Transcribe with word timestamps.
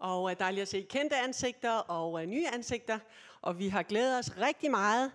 Og 0.00 0.30
øh, 0.30 0.36
dejligt 0.38 0.62
at 0.62 0.68
se 0.68 0.86
kendte 0.90 1.16
ansigter 1.16 1.70
og 1.70 2.22
øh, 2.22 2.28
nye 2.28 2.46
ansigter. 2.52 2.98
Og 3.42 3.58
vi 3.58 3.68
har 3.68 3.82
glædet 3.82 4.18
os 4.18 4.32
rigtig 4.38 4.70
meget, 4.70 5.12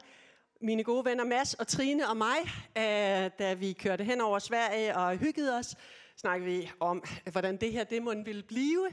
mine 0.62 0.84
gode 0.84 1.06
venner 1.06 1.24
Mads 1.24 1.54
og 1.54 1.68
Trine 1.68 2.10
og 2.10 2.18
mig, 2.18 2.38
øh, 2.78 3.32
da 3.40 3.54
vi 3.54 3.74
kørte 3.74 4.04
hen 4.04 4.22
over 4.22 4.40
Sverige 4.40 4.98
og 4.98 5.18
hyggede 5.18 5.58
os, 5.58 5.76
snakkede 6.18 6.52
vi 6.52 6.72
om, 6.80 7.04
hvordan 7.32 7.58
det 7.58 7.72
her 7.72 7.84
det 7.84 8.26
ville 8.26 8.44
blive. 8.44 8.88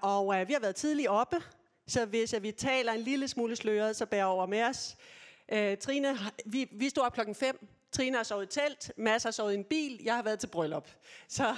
Og 0.00 0.34
vi 0.48 0.52
har 0.52 0.60
været 0.60 0.76
tidligt 0.76 1.08
oppe, 1.08 1.36
så 1.86 2.04
hvis 2.04 2.34
vi 2.40 2.52
taler 2.52 2.92
en 2.92 3.00
lille 3.00 3.28
smule 3.28 3.56
sløret, 3.56 3.96
så 3.96 4.06
bær 4.06 4.24
over 4.24 4.46
med 4.46 4.62
os. 4.62 4.96
Trine, 5.80 6.18
vi, 6.46 6.68
vi 6.72 6.88
stod 6.88 7.04
op 7.04 7.12
klokken 7.12 7.34
5. 7.34 7.68
Trine 7.92 8.16
har 8.16 8.24
sovet 8.24 8.56
i 8.56 8.60
telt, 8.60 8.92
Mads 8.96 9.22
har 9.22 9.30
sovet 9.30 9.52
i 9.52 9.54
en 9.54 9.64
bil, 9.64 10.00
jeg 10.04 10.14
har 10.14 10.22
været 10.22 10.38
til 10.38 10.46
bryllup. 10.46 10.88
Så 11.28 11.56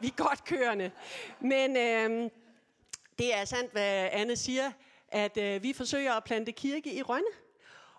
vi 0.00 0.06
er 0.06 0.24
godt 0.24 0.44
kørende. 0.44 0.90
Men 1.40 1.76
øh, 1.76 2.30
det 3.18 3.34
er 3.34 3.44
sandt, 3.44 3.72
hvad 3.72 4.08
Anne 4.12 4.36
siger, 4.36 4.72
at 5.08 5.36
øh, 5.36 5.62
vi 5.62 5.72
forsøger 5.72 6.12
at 6.12 6.24
plante 6.24 6.52
kirke 6.52 6.94
i 6.94 7.02
Rønne. 7.02 7.26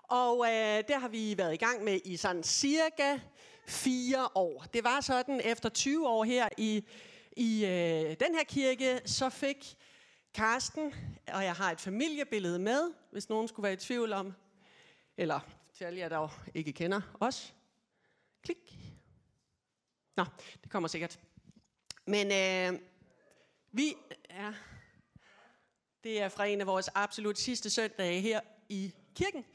Og 0.04 0.46
øh, 0.48 0.84
det 0.88 0.96
har 0.96 1.08
vi 1.08 1.38
været 1.38 1.54
i 1.54 1.58
gang 1.58 1.84
med 1.84 2.00
i 2.06 2.18
sådan 2.18 2.44
cirka 2.44 3.20
fire 3.68 4.28
år. 4.36 4.66
Det 4.74 4.84
var 4.84 5.02
sådan, 5.02 5.42
efter 5.44 5.70
20 5.70 6.08
år 6.08 6.24
her 6.24 6.50
i, 6.58 6.84
i 7.32 7.66
øh, 7.66 8.16
den 8.20 8.36
her 8.36 8.44
kirke, 8.44 9.02
så 9.06 9.30
fik 9.30 9.76
Karsten, 10.34 10.94
og 11.34 11.44
jeg 11.44 11.54
har 11.54 11.72
et 11.72 11.82
familiebillede 11.82 12.60
med, 12.60 12.94
hvis 13.12 13.30
nogen 13.30 13.48
skulle 13.48 13.64
være 13.64 13.74
i 13.74 13.78
tvivl 13.78 14.14
om, 14.14 14.34
eller 15.18 15.40
til 15.74 15.86
alle 15.86 16.00
jer, 16.00 16.10
der 16.10 16.42
ikke 16.54 16.74
kender 16.74 17.02
os. 17.20 17.54
Klik. 18.44 18.78
Nå, 20.18 20.26
det 20.64 20.72
kommer 20.72 20.90
sikkert. 20.90 21.20
Men 22.06 22.28
øh, 22.28 22.80
vi 23.72 23.96
er... 24.30 24.54
Det 26.04 26.22
er 26.22 26.30
fra 26.30 26.46
en 26.46 26.62
af 26.62 26.68
vores 26.68 26.90
absolut 26.96 27.38
sidste 27.38 27.70
søndage 27.70 28.22
her 28.22 28.40
i 28.70 28.94
kirken. 29.16 29.46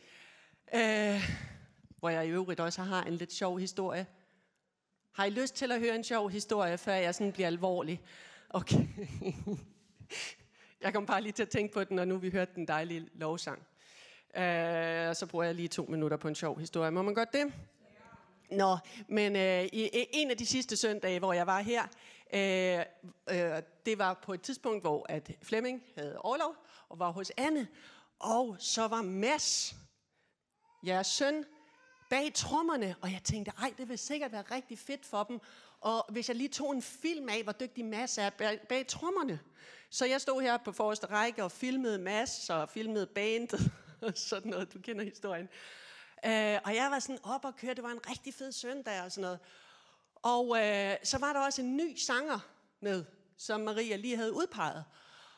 Øh, 0.75 1.23
hvor 1.99 2.09
jeg 2.09 2.27
i 2.27 2.31
øvrigt 2.31 2.61
også 2.61 2.83
har 2.83 3.03
en 3.03 3.15
lidt 3.15 3.33
sjov 3.33 3.59
historie. 3.59 4.07
Har 5.13 5.25
I 5.25 5.31
lyst 5.31 5.55
til 5.55 5.73
at 5.73 5.81
høre 5.81 5.95
en 5.95 6.05
sjov 6.05 6.31
historie, 6.31 6.79
før 6.79 6.95
jeg 6.95 7.15
sådan 7.15 7.33
bliver 7.33 7.47
alvorlig? 7.47 8.01
Okay. 8.51 8.87
jeg 10.83 10.93
kom 10.93 11.07
bare 11.07 11.23
lige 11.23 11.33
til 11.33 11.43
at 11.43 11.49
tænke 11.49 11.75
på 11.75 11.85
den, 11.85 11.99
og 11.99 12.09
nu 12.09 12.19
vi 12.19 12.31
hørte 12.31 12.53
den 12.55 12.69
dejlige 12.69 13.09
lovsang. 13.15 13.59
Øh, 14.37 15.15
så 15.15 15.27
bruger 15.31 15.45
jeg 15.45 15.55
lige 15.55 15.69
to 15.69 15.85
minutter 15.85 16.17
på 16.17 16.29
en 16.29 16.35
sjov 16.35 16.59
historie. 16.59 16.91
Må 16.91 17.03
man 17.03 17.15
godt 17.15 17.33
det? 17.33 17.53
Nå, 18.51 18.77
men 19.09 19.37
øh, 19.37 19.65
i 19.65 19.91
en 19.93 20.31
af 20.31 20.37
de 20.37 20.47
sidste 20.47 20.77
søndage, 20.77 21.19
hvor 21.19 21.33
jeg 21.33 21.47
var 21.47 21.61
her, 21.61 21.83
øh, 22.35 22.79
øh, 23.31 23.63
det 23.87 23.99
var 23.99 24.15
på 24.15 24.33
et 24.33 24.43
tidspunkt, 24.43 24.83
hvor 24.83 25.07
at 25.09 25.31
Flemming 25.43 25.83
havde 25.97 26.19
overlov 26.19 26.57
og 26.89 26.99
var 26.99 27.11
hos 27.11 27.33
Anne, 27.37 27.69
og 28.19 28.57
så 28.59 28.89
var 28.89 29.03
Mads, 29.03 29.75
jeres 30.87 31.07
søn, 31.07 31.45
bag 32.11 32.35
trommerne, 32.35 32.97
og 33.01 33.13
jeg 33.13 33.21
tænkte, 33.25 33.53
ej, 33.59 33.75
det 33.79 33.89
vil 33.89 33.99
sikkert 33.99 34.33
være 34.33 34.45
rigtig 34.51 34.79
fedt 34.79 35.07
for 35.07 35.25
dem, 35.25 35.41
og 35.81 36.05
hvis 36.09 36.29
jeg 36.29 36.37
lige 36.37 36.49
tog 36.49 36.73
en 36.73 36.83
film 36.83 37.29
af, 37.29 37.43
hvor 37.43 37.53
dygtig 37.53 37.85
Mads 37.85 38.19
er 38.19 38.31
bag, 38.31 38.61
bag 38.69 38.87
trommerne. 38.87 39.41
Så 39.91 40.07
jeg 40.07 40.21
stod 40.21 40.43
her 40.43 40.57
på 40.57 40.73
forreste 40.73 41.07
række 41.07 41.45
og 41.45 41.53
filmede 41.53 41.99
Mads, 41.99 42.51
og 42.51 42.69
filmede 42.69 43.07
bandet, 43.07 43.73
og 44.03 44.13
sådan 44.17 44.51
noget, 44.51 44.73
du 44.75 44.79
kender 44.79 45.05
historien. 45.05 45.49
Øh, 46.27 46.59
og 46.65 46.75
jeg 46.75 46.89
var 46.91 46.99
sådan 46.99 47.19
op 47.23 47.45
og 47.45 47.57
køre, 47.57 47.75
det 47.75 47.83
var 47.83 47.91
en 47.91 48.11
rigtig 48.11 48.35
fed 48.35 48.53
søndag 48.53 49.03
og 49.03 49.13
sådan 49.13 49.23
noget. 49.23 49.39
Og 50.25 50.59
øh, 50.59 50.97
så 51.03 51.19
var 51.19 51.33
der 51.33 51.41
også 51.41 51.63
en 51.63 51.77
ny 51.77 51.97
sanger 51.97 52.39
med, 52.81 53.05
som 53.37 53.61
Maria 53.61 53.97
lige 53.97 54.17
havde 54.17 54.33
udpeget. 54.33 54.85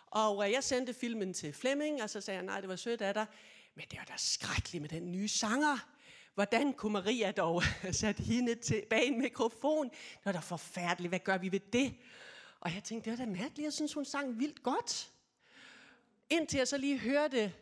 Og 0.07 0.47
øh, 0.47 0.53
jeg 0.53 0.65
sendte 0.65 0.95
filmen 0.95 1.35
til 1.35 1.53
Flemming, 1.53 2.03
og 2.03 2.11
så 2.11 2.21
sagde 2.21 2.39
jeg, 2.39 2.47
nej, 2.47 2.61
det 2.61 2.69
var 2.69 2.77
sødt 2.77 3.03
af 3.03 3.15
dig. 3.15 3.27
Men 3.75 3.85
det 3.91 3.99
var 3.99 4.05
da 4.05 4.13
skrækkeligt 4.17 4.83
med 4.83 4.89
den 4.89 5.13
nye 5.13 5.29
sanger. 5.29 5.89
Hvordan 6.35 6.73
kunne 6.73 6.93
Maria 6.93 7.31
dog 7.31 7.63
sætte 7.93 8.23
hende 8.23 8.55
til 8.55 8.83
bag 8.91 9.07
en 9.07 9.19
mikrofon? 9.19 9.89
Det 9.89 10.25
var 10.25 10.33
da 10.33 10.39
forfærdeligt. 10.39 11.11
Hvad 11.11 11.19
gør 11.19 11.39
vi 11.39 11.53
ved 11.53 11.61
det? 11.73 11.95
Og 12.61 12.75
jeg 12.75 12.85
tænkte, 12.85 13.11
det 13.11 13.19
var 13.19 13.25
da 13.25 13.31
mærkeligt. 13.31 13.65
Jeg 13.65 13.73
synes, 13.73 13.93
hun 13.93 14.05
sang 14.05 14.39
vildt 14.39 14.63
godt. 14.63 15.11
Indtil 16.31 16.59
jeg 16.59 16.69
så 16.69 16.79
lige 16.79 16.99
hørte 16.99 17.53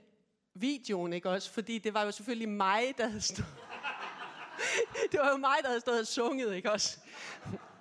videoen, 0.55 1.13
ikke 1.13 1.31
også? 1.31 1.51
Fordi 1.51 1.79
det 1.79 1.95
var 1.95 2.03
jo 2.03 2.11
selvfølgelig 2.11 2.49
mig, 2.49 2.95
der 2.99 3.07
havde 3.07 3.21
stået... 3.21 3.64
det 5.13 5.21
var 5.21 5.31
jo 5.31 5.37
mig, 5.37 5.57
der 5.63 5.69
havde 5.69 5.81
stået 5.81 6.01
og 6.01 6.07
sunget, 6.07 6.55
ikke 6.55 6.73
også? 6.73 6.99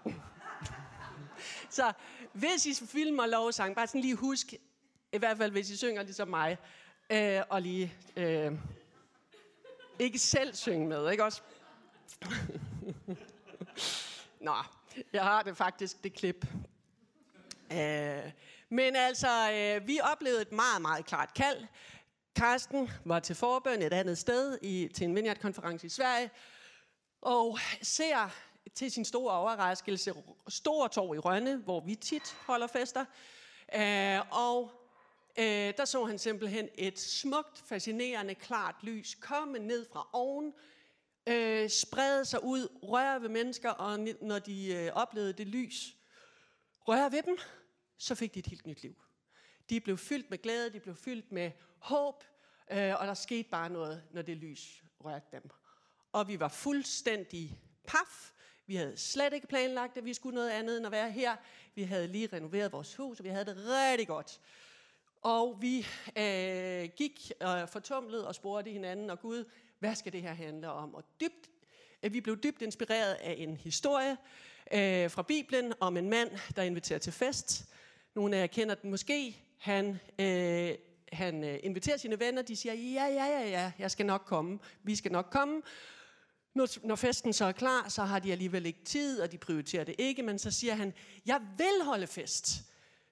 Så 1.70 1.94
hvis 2.34 2.66
I 2.66 2.86
filmer 2.86 3.26
lovsang, 3.26 3.76
bare 3.76 3.88
sådan 3.88 4.02
lige 4.02 4.16
husk, 4.16 4.54
i 5.14 5.18
hvert 5.18 5.38
fald 5.38 5.52
hvis 5.52 5.70
I 5.70 5.78
synger 5.78 6.04
ligesom 6.04 6.28
mig, 6.28 6.58
øh, 7.10 7.42
og 7.50 7.62
lige 7.62 7.94
øh, 8.16 8.52
ikke 10.00 10.20
selv 10.20 10.54
synge 10.54 10.88
med, 10.88 11.12
ikke 11.12 11.24
også? 11.24 11.42
Nå, 14.40 14.56
jeg 15.14 15.24
har 15.24 15.44
det 15.44 15.58
faktisk, 15.58 16.04
det 16.04 16.14
klip. 16.14 16.46
Øh, 17.72 18.32
men 18.70 18.96
altså, 18.96 19.52
øh, 19.52 19.88
vi 19.88 20.00
oplevede 20.14 20.42
et 20.42 20.52
meget, 20.52 20.82
meget 20.82 21.06
klart 21.06 21.34
kald. 21.34 21.66
Karsten 22.36 22.90
var 23.06 23.20
til 23.20 23.36
forbøn 23.36 23.82
et 23.82 23.94
andet 23.94 24.18
sted 24.18 24.58
i, 24.62 24.90
til 24.94 25.06
en 25.08 25.16
vineyard-konference 25.16 25.86
i 25.86 25.90
Sverige, 25.90 26.30
og 27.24 27.60
ser 27.82 28.30
til 28.76 28.92
sin 28.92 29.06
store 29.06 29.34
overraskelse 29.34 30.14
Stor 30.48 30.88
Torv 30.88 31.16
i 31.16 31.20
Rønne, 31.20 31.58
hvor 31.58 31.80
vi 31.80 31.96
tit 31.96 32.38
holder 32.46 32.68
fester. 32.68 33.06
Øh, 33.76 34.20
og 34.32 34.72
øh, 35.40 35.74
der 35.78 35.86
så 35.86 36.06
han 36.06 36.20
simpelthen 36.20 36.70
et 36.76 37.00
smukt, 37.00 37.64
fascinerende, 37.66 38.36
klart 38.36 38.76
lys 38.82 39.16
komme 39.16 39.60
ned 39.60 39.86
fra 39.92 40.10
oven, 40.14 40.54
øh, 41.28 41.70
sprede 41.70 42.26
sig 42.26 42.44
ud, 42.44 42.68
røre 42.84 43.22
ved 43.22 43.30
mennesker, 43.30 43.70
og 43.70 44.00
når 44.22 44.40
de 44.40 44.74
øh, 44.74 44.92
oplevede 44.94 45.34
det 45.34 45.48
lys, 45.48 45.96
røre 46.88 47.12
ved 47.12 47.24
dem, 47.24 47.38
så 47.98 48.16
fik 48.16 48.34
de 48.34 48.40
et 48.40 48.48
helt 48.48 48.68
nyt 48.68 48.82
liv. 48.82 48.96
De 49.70 49.82
blev 49.82 49.98
fyldt 49.98 50.30
med 50.30 50.42
glæde, 50.42 50.74
de 50.74 50.80
blev 50.80 50.96
fyldt 50.96 51.32
med 51.32 51.52
håb, 51.80 52.24
øh, 52.72 53.00
og 53.00 53.08
der 53.08 53.14
skete 53.14 53.50
bare 53.50 53.70
noget, 53.70 54.04
når 54.12 54.22
det 54.22 54.38
lys 54.38 54.84
rørte 55.00 55.26
dem. 55.32 55.52
Og 56.14 56.28
vi 56.28 56.40
var 56.40 56.48
fuldstændig 56.48 57.58
paf. 57.88 58.32
Vi 58.66 58.76
havde 58.76 58.98
slet 58.98 59.34
ikke 59.34 59.48
planlagt, 59.48 59.98
at 59.98 60.06
vi 60.06 60.14
skulle 60.14 60.36
noget 60.36 60.50
andet 60.50 60.78
end 60.78 60.86
at 60.86 60.92
være 60.92 61.12
her. 61.12 61.36
Vi 61.76 61.84
havde 61.84 62.08
lige 62.08 62.30
renoveret 62.34 62.72
vores 62.72 62.96
hus, 62.96 63.20
og 63.20 63.24
vi 63.24 63.30
havde 63.30 63.46
det 63.46 63.58
rigtig 63.58 64.08
godt. 64.08 64.40
Og 65.22 65.58
vi 65.62 65.88
øh, 66.18 66.90
gik 66.96 67.32
og 67.42 67.70
fortumlede 67.70 68.28
og 68.28 68.36
spurgte 68.36 68.72
hinanden, 68.72 69.10
og 69.10 69.20
Gud, 69.20 69.46
hvad 69.80 69.96
skal 69.96 70.14
det 70.14 70.22
her 70.22 70.34
handle 70.34 70.72
om? 70.72 70.96
Og 70.96 71.04
dybt, 71.22 71.50
øh, 72.04 72.14
vi 72.14 72.22
blev 72.22 72.38
dybt 72.44 72.62
inspireret 72.62 73.14
af 73.14 73.36
en 73.38 73.58
historie 73.58 74.18
øh, 74.74 75.12
fra 75.12 75.22
Bibelen 75.22 75.74
om 75.80 75.98
en 75.98 76.10
mand, 76.10 76.32
der 76.56 76.64
inviterer 76.64 77.00
til 77.00 77.14
fest. 77.14 77.66
Nogle 78.16 78.36
af 78.36 78.42
jer 78.42 78.48
kender 78.48 78.76
den 78.76 78.90
måske. 78.90 79.38
Han, 79.58 80.00
øh, 80.20 80.76
han 81.14 81.44
øh, 81.44 81.60
inviterer 81.64 81.98
sine 81.98 82.20
venner, 82.20 82.42
de 82.42 82.56
siger, 82.56 82.74
ja, 82.74 83.06
ja, 83.06 83.26
ja, 83.26 83.50
ja, 83.50 83.72
jeg 83.80 83.92
skal 83.92 84.06
nok 84.06 84.22
komme. 84.26 84.60
Vi 84.84 84.96
skal 84.96 85.12
nok 85.12 85.28
komme. 85.32 85.62
Når, 86.54 86.88
når 86.88 86.96
festen 86.96 87.34
så 87.34 87.46
er 87.46 87.52
klar, 87.52 87.90
så 87.90 88.04
har 88.04 88.20
de 88.20 88.32
alligevel 88.32 88.66
ikke 88.66 88.84
tid, 88.86 89.22
og 89.22 89.32
de 89.32 89.38
prioriterer 89.38 89.84
det 89.84 89.96
ikke, 89.98 90.24
men 90.24 90.40
så 90.40 90.52
siger 90.52 90.74
han, 90.74 90.94
jeg 91.26 91.42
vil 91.58 91.86
holde 91.86 92.08
fest. 92.08 92.64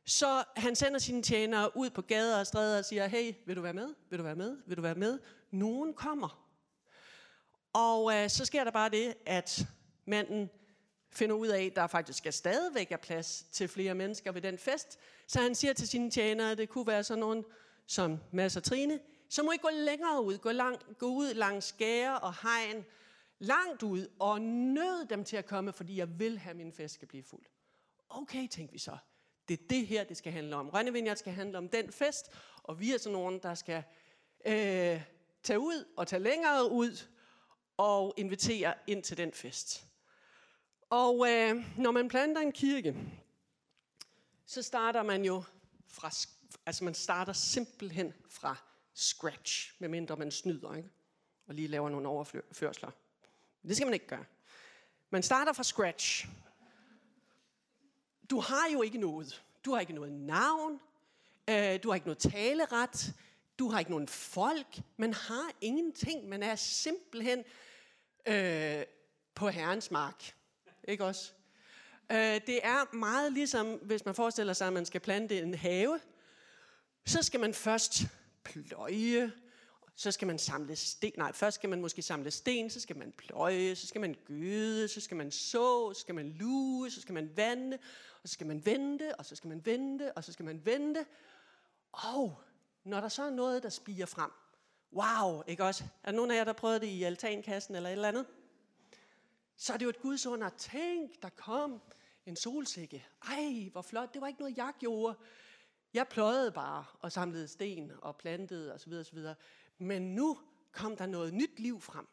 Så 0.06 0.44
han 0.58 0.76
sender 0.76 1.00
sine 1.00 1.24
tjenere 1.24 1.78
ud 1.78 1.90
på 1.90 2.02
gader 2.02 2.40
og 2.40 2.48
stræder 2.48 2.78
og 2.78 2.86
siger, 2.86 3.08
hey, 3.08 3.34
vil 3.46 3.56
du 3.56 3.62
være 3.62 3.74
med? 3.74 3.94
Vil 4.10 4.20
du 4.20 4.24
være 4.24 4.36
med? 4.36 4.58
Vil 4.68 4.78
du 4.78 4.82
være 4.82 4.96
med? 4.96 5.20
Nogen 5.52 5.94
kommer. 5.94 6.48
Og 7.74 8.16
øh, 8.16 8.30
så 8.30 8.46
sker 8.46 8.64
der 8.64 8.72
bare 8.72 8.90
det, 8.90 9.14
at 9.26 9.66
manden 10.06 10.50
finder 11.12 11.36
ud 11.36 11.48
af, 11.48 11.64
at 11.64 11.76
der 11.76 11.88
faktisk 11.88 12.26
er 12.26 12.32
stadigvæk 12.32 12.92
er 12.92 12.98
plads 12.98 13.46
til 13.52 13.68
flere 13.68 13.96
mennesker 13.96 14.32
ved 14.32 14.42
den 14.42 14.58
fest. 14.58 15.00
Så 15.28 15.40
han 15.40 15.56
siger 15.56 15.74
til 15.74 15.88
sine 15.88 16.12
tjenere, 16.12 16.52
at 16.52 16.58
det 16.58 16.70
kunne 16.70 16.88
være 16.88 17.04
sådan 17.04 17.20
nogen 17.20 17.46
som 17.88 18.20
Mads 18.32 18.58
og 18.58 18.64
Trine, 18.64 19.00
så 19.30 19.44
må 19.44 19.52
I 19.52 19.58
gå 19.58 19.70
længere 19.74 20.24
ud, 20.24 20.38
gå, 20.38 20.52
lang, 20.52 20.78
gå 20.98 21.06
ud 21.06 21.34
langs 21.34 21.72
gære 21.72 22.20
og 22.20 22.34
hegn, 22.42 22.86
langt 23.42 23.84
ud, 23.84 24.08
og 24.20 24.42
nød 24.42 25.06
dem 25.06 25.24
til 25.24 25.38
at 25.38 25.46
komme, 25.46 25.74
fordi 25.74 25.98
jeg 25.98 26.20
vil 26.20 26.38
have 26.38 26.54
min 26.54 26.74
fest 26.74 26.94
skal 26.94 27.08
blive 27.08 27.24
fuld. 27.24 27.46
Okay, 28.10 28.48
tænkte 28.48 28.74
vi 28.74 28.80
så. 28.80 28.98
Det 29.48 29.60
er 29.60 29.64
det 29.70 29.88
her, 29.88 30.04
det 30.04 30.18
skal 30.18 30.34
handle 30.34 30.56
om. 30.56 30.70
Rønnevinjert 30.70 31.20
skal 31.20 31.34
handle 31.34 31.58
om 31.58 31.70
den 31.70 31.92
fest, 31.92 32.26
og 32.64 32.80
vi 32.80 32.94
er 32.94 32.98
sådan 32.98 33.14
nogen, 33.14 33.40
der 33.40 33.54
skal 33.56 33.84
øh, 34.46 35.02
tage 35.44 35.60
ud 35.60 35.86
og 35.98 36.08
tage 36.08 36.20
længere 36.20 36.72
ud 36.72 37.08
og 37.78 38.14
invitere 38.18 38.74
ind 38.88 39.04
til 39.04 39.18
den 39.18 39.32
fest. 39.34 39.88
Og 40.90 41.30
øh, 41.30 41.56
når 41.78 41.92
man 41.92 42.08
planter 42.08 42.42
en 42.42 42.52
kirke, 42.52 42.96
så 44.46 44.62
starter 44.62 45.04
man 45.04 45.26
jo 45.26 45.44
fra, 45.88 46.12
altså 46.66 46.84
man 46.84 46.94
starter 46.94 47.34
simpelthen 47.34 48.14
fra 48.30 48.56
scratch, 48.96 49.74
medmindre 49.80 50.16
man 50.16 50.32
snyder, 50.32 50.76
ikke? 50.76 50.90
og 51.48 51.56
lige 51.56 51.68
laver 51.68 51.90
nogle 51.90 52.08
overførsler. 52.08 52.92
Det 53.68 53.76
skal 53.76 53.88
man 53.88 53.94
ikke 53.94 54.08
gøre. 54.08 54.26
Man 55.10 55.24
starter 55.24 55.54
fra 55.54 55.64
scratch. 55.64 56.28
Du 58.30 58.40
har 58.40 58.70
jo 58.74 58.82
ikke 58.82 58.98
noget. 58.98 59.44
Du 59.66 59.74
har 59.74 59.80
ikke 59.80 59.94
noget 59.94 60.12
navn. 60.12 60.80
Øh, 61.50 61.84
du 61.84 61.90
har 61.90 61.96
ikke 61.96 62.08
noget 62.08 62.18
taleret. 62.18 63.14
Du 63.60 63.70
har 63.70 63.80
ikke 63.80 63.92
nogen 63.92 64.08
folk. 64.08 64.80
Man 64.98 65.14
har 65.14 65.52
ingenting. 65.62 66.30
Man 66.30 66.44
er 66.44 66.56
simpelthen 66.56 67.44
øh, 68.26 68.84
på 69.36 69.50
herrens 69.50 69.92
mark. 69.92 70.36
Ikke 70.88 71.06
også? 71.06 71.32
Øh, 72.12 72.18
det 72.48 72.60
er 72.64 72.96
meget 72.96 73.34
ligesom, 73.34 73.74
hvis 73.74 74.06
man 74.06 74.16
forestiller 74.16 74.54
sig, 74.54 74.68
at 74.68 74.74
man 74.74 74.86
skal 74.86 75.02
plante 75.02 75.40
en 75.40 75.54
have. 75.54 76.00
Så 77.06 77.24
skal 77.24 77.40
man 77.40 77.54
først 77.54 78.02
pløje, 78.44 79.32
så 80.02 80.12
skal 80.12 80.28
man 80.28 80.40
samle 80.40 80.76
sten. 80.76 81.12
Nej, 81.18 81.34
først 81.34 81.56
skal 81.56 81.70
man 81.70 81.82
måske 81.82 82.02
samle 82.02 82.32
sten, 82.32 82.70
så 82.70 82.80
skal 82.80 82.98
man 82.98 83.12
pløje, 83.18 83.76
så 83.76 83.88
skal 83.88 84.02
man 84.02 84.16
gøde, 84.26 84.88
så 84.88 85.02
skal 85.02 85.18
man 85.18 85.32
så, 85.32 85.94
så 85.94 86.00
skal 86.00 86.16
man 86.16 86.30
luge, 86.30 86.92
så 86.92 87.02
skal 87.02 87.14
man 87.14 87.32
vande, 87.36 87.78
og 88.24 88.30
så 88.30 88.34
skal 88.34 88.48
man 88.48 88.66
vente, 88.66 89.16
og 89.16 89.26
så 89.26 89.36
skal 89.36 89.48
man 89.48 89.66
vente, 89.66 90.14
og 90.14 90.24
så 90.24 90.34
skal 90.34 90.46
man 90.46 90.66
vente. 90.66 91.06
Og 91.92 92.42
når 92.84 93.02
der 93.02 93.10
så 93.10 93.24
er 93.24 93.30
noget, 93.30 93.64
der 93.64 93.70
spiger 93.70 94.06
frem, 94.06 94.32
wow, 94.94 95.44
ikke 95.48 95.64
også? 95.64 95.84
Er 96.04 96.12
der 96.12 96.16
nogen 96.16 96.32
af 96.32 96.36
jer, 96.36 96.44
der 96.44 96.54
prøvede 96.54 96.80
det 96.80 96.88
i 96.88 97.04
altankassen 97.04 97.76
eller 97.76 97.90
et 97.90 97.94
eller 97.94 98.08
andet? 98.08 98.26
Så 99.56 99.74
er 99.74 99.78
det 99.78 99.86
jo 99.86 99.90
et 99.90 100.02
Guds 100.02 100.26
under. 100.26 100.50
Tænk, 100.50 101.22
der 101.22 101.30
kom 101.30 101.82
en 102.26 102.36
solsikke. 102.36 103.08
Ej, 103.28 103.70
hvor 103.72 103.82
flot. 103.82 104.14
Det 104.14 104.22
var 104.22 104.28
ikke 104.28 104.40
noget, 104.40 104.58
jeg 104.58 104.74
gjorde. 104.80 105.18
Jeg 105.94 106.08
pløjede 106.08 106.52
bare 106.52 106.86
og 107.00 107.12
samlede 107.12 107.48
sten 107.48 107.92
og 108.02 108.18
plantede 108.18 108.74
osv. 108.74 108.94
osv. 108.94 109.20
Men 109.78 110.16
nu 110.16 110.40
kom 110.72 110.98
der 110.98 111.06
noget 111.06 111.34
nyt 111.34 111.60
liv 111.60 111.82
frem. 111.82 112.08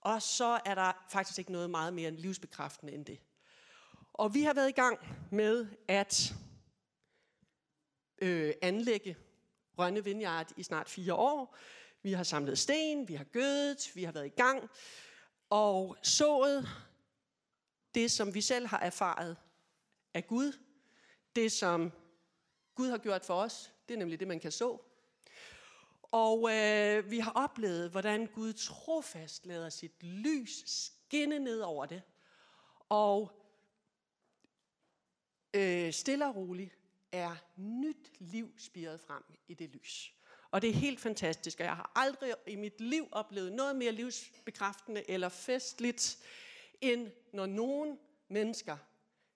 Og 0.00 0.22
så 0.22 0.60
er 0.64 0.74
der 0.74 1.06
faktisk 1.10 1.38
ikke 1.38 1.52
noget 1.52 1.70
meget 1.70 1.94
mere 1.94 2.10
livsbekræftende 2.10 2.92
end 2.92 3.04
det. 3.04 3.20
Og 4.12 4.34
vi 4.34 4.42
har 4.42 4.54
været 4.54 4.68
i 4.68 4.72
gang 4.72 4.98
med 5.32 5.66
at 5.88 6.34
øh, 8.18 8.54
anlægge 8.62 9.16
Rønne 9.78 10.04
Vineyard 10.04 10.52
i 10.56 10.62
snart 10.62 10.88
fire 10.88 11.14
år. 11.14 11.56
Vi 12.02 12.12
har 12.12 12.22
samlet 12.22 12.58
sten, 12.58 13.08
vi 13.08 13.14
har 13.14 13.24
gødet, 13.24 13.90
vi 13.94 14.04
har 14.04 14.12
været 14.12 14.26
i 14.26 14.36
gang 14.36 14.70
og 15.50 15.96
sået 16.02 16.68
det, 17.94 18.10
som 18.10 18.34
vi 18.34 18.40
selv 18.40 18.66
har 18.66 18.78
erfaret 18.78 19.36
af 20.14 20.26
Gud. 20.26 20.52
Det, 21.36 21.52
som 21.52 21.92
Gud 22.76 22.90
har 22.90 22.98
gjort 22.98 23.24
for 23.24 23.34
os, 23.34 23.72
det 23.88 23.94
er 23.94 23.98
nemlig 23.98 24.20
det, 24.20 24.28
man 24.28 24.40
kan 24.40 24.52
så. 24.52 24.78
Og 26.02 26.50
øh, 26.52 27.10
vi 27.10 27.18
har 27.18 27.32
oplevet, 27.32 27.90
hvordan 27.90 28.26
Gud 28.26 28.52
trofast 28.52 29.46
lader 29.46 29.68
sit 29.68 30.02
lys 30.02 30.64
skinne 30.66 31.38
ned 31.38 31.60
over 31.60 31.86
det. 31.86 32.02
Og 32.88 33.42
øh, 35.54 35.92
stille 35.92 36.26
og 36.26 36.36
roligt 36.36 36.78
er 37.12 37.36
nyt 37.56 38.12
liv 38.18 38.52
spiret 38.58 39.00
frem 39.00 39.22
i 39.48 39.54
det 39.54 39.70
lys. 39.70 40.12
Og 40.50 40.62
det 40.62 40.70
er 40.70 40.74
helt 40.74 41.00
fantastisk, 41.00 41.60
og 41.60 41.66
jeg 41.66 41.76
har 41.76 41.92
aldrig 41.94 42.34
i 42.46 42.56
mit 42.56 42.80
liv 42.80 43.08
oplevet 43.12 43.52
noget 43.52 43.76
mere 43.76 43.92
livsbekræftende 43.92 45.10
eller 45.10 45.28
festligt, 45.28 46.18
end 46.80 47.10
når 47.32 47.46
nogen 47.46 47.98
mennesker 48.28 48.76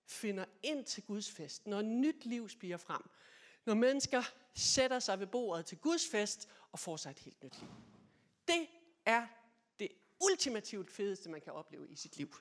finder 0.05 0.45
ind 0.63 0.85
til 0.85 1.03
Guds 1.03 1.31
fest, 1.31 1.67
når 1.67 1.81
nyt 1.81 2.25
liv 2.25 2.49
spiger 2.49 2.77
frem, 2.77 3.01
når 3.65 3.73
mennesker 3.73 4.23
sætter 4.53 4.99
sig 4.99 5.19
ved 5.19 5.27
bordet 5.27 5.65
til 5.65 5.77
Guds 5.77 6.07
fest 6.11 6.47
og 6.71 6.79
får 6.79 6.97
sig 6.97 7.11
et 7.11 7.19
helt 7.19 7.43
nyt 7.43 7.59
liv. 7.59 7.69
Det 8.47 8.67
er 9.05 9.27
det 9.79 9.89
ultimativt 10.31 10.91
fedeste, 10.91 11.29
man 11.29 11.41
kan 11.41 11.53
opleve 11.53 11.89
i 11.89 11.95
sit 11.95 12.17
liv. 12.17 12.35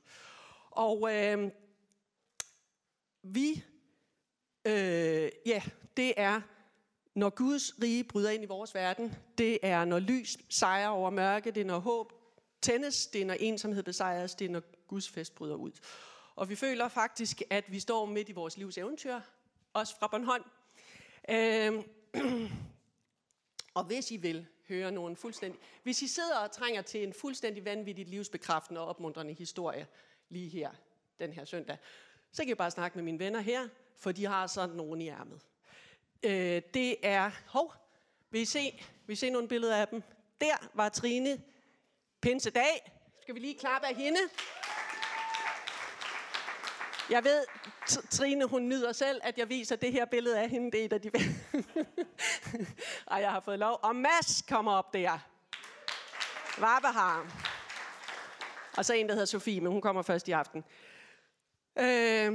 Og 0.70 1.14
øh, 1.14 1.50
vi, 3.22 3.64
øh, 4.64 5.30
ja, 5.46 5.62
det 5.96 6.14
er, 6.16 6.40
når 7.14 7.30
Guds 7.30 7.82
rige 7.82 8.04
bryder 8.04 8.30
ind 8.30 8.42
i 8.42 8.46
vores 8.46 8.74
verden. 8.74 9.14
Det 9.38 9.58
er, 9.62 9.84
når 9.84 9.98
lys 9.98 10.38
sejrer 10.48 10.88
over 10.88 11.10
mørke. 11.10 11.50
Det 11.50 11.60
er, 11.60 11.64
når 11.64 11.78
håb 11.78 12.12
tændes. 12.62 13.06
Det 13.06 13.20
er, 13.20 13.26
når 13.26 13.34
ensomhed 13.34 13.82
besejres. 13.82 14.34
Det 14.34 14.44
er, 14.44 14.48
når 14.48 14.62
Guds 14.86 15.08
fest 15.08 15.34
bryder 15.34 15.54
ud. 15.54 15.72
Og 16.34 16.48
vi 16.48 16.56
føler 16.56 16.88
faktisk, 16.88 17.42
at 17.50 17.72
vi 17.72 17.80
står 17.80 18.06
midt 18.06 18.28
i 18.28 18.32
vores 18.32 18.56
livs 18.56 18.78
eventyr. 18.78 19.20
Også 19.72 19.98
fra 19.98 20.06
Bornholm. 20.06 20.44
Øh, 21.28 21.84
og 23.78 23.84
hvis 23.84 24.10
I 24.10 24.16
vil 24.16 24.46
høre 24.68 24.92
nogen 24.92 25.16
fuldstændig... 25.16 25.60
Hvis 25.82 26.02
I 26.02 26.08
sidder 26.08 26.36
og 26.36 26.52
trænger 26.52 26.82
til 26.82 27.02
en 27.02 27.12
fuldstændig 27.12 27.64
vanvittig 27.64 28.06
livsbekræftende 28.06 28.80
og 28.80 28.86
opmuntrende 28.86 29.32
historie 29.32 29.86
lige 30.28 30.48
her, 30.48 30.70
den 31.18 31.32
her 31.32 31.44
søndag, 31.44 31.76
så 32.32 32.42
kan 32.42 32.52
I 32.52 32.54
bare 32.54 32.70
snakke 32.70 32.98
med 32.98 33.04
mine 33.04 33.18
venner 33.18 33.40
her, 33.40 33.68
for 33.96 34.12
de 34.12 34.26
har 34.26 34.46
sådan 34.46 34.76
nogen 34.76 35.00
i 35.00 35.08
ærmet. 35.08 35.40
Øh, 36.22 36.62
det 36.74 36.96
er... 37.02 37.30
Hov, 37.46 37.74
vil 38.30 38.40
I, 38.40 38.44
se, 38.44 38.84
vil 39.06 39.12
I 39.12 39.16
se 39.16 39.30
nogle 39.30 39.48
billeder 39.48 39.76
af 39.76 39.88
dem? 39.88 40.02
Der 40.40 40.70
var 40.74 40.88
Trine 40.88 41.42
Pinsedag. 42.20 42.92
Skal 43.20 43.34
vi 43.34 43.40
lige 43.40 43.58
klappe 43.58 43.86
af 43.86 43.94
hende? 43.94 44.20
Jeg 47.10 47.24
ved, 47.24 47.44
Trine, 48.10 48.44
hun 48.44 48.68
nyder 48.68 48.92
selv, 48.92 49.20
at 49.24 49.38
jeg 49.38 49.48
viser 49.48 49.76
det 49.76 49.92
her 49.92 50.04
billede 50.04 50.38
af 50.40 50.50
hende. 50.50 50.72
Det 50.72 50.80
er 50.80 50.84
et 50.84 50.92
af 50.92 51.00
de... 51.00 51.10
og 53.06 53.20
jeg 53.24 53.30
har 53.30 53.40
fået 53.40 53.58
lov. 53.58 53.80
Og 53.82 53.96
Mads 53.96 54.42
kommer 54.48 54.72
op 54.72 54.94
der. 54.94 55.18
Vabahar. 56.60 57.46
Og 58.76 58.84
så 58.84 58.94
en, 58.94 59.08
der 59.08 59.14
hedder 59.14 59.26
Sofie, 59.26 59.60
men 59.60 59.72
hun 59.72 59.80
kommer 59.80 60.02
først 60.02 60.28
i 60.28 60.32
aften. 60.32 60.64
Øh, 61.78 62.32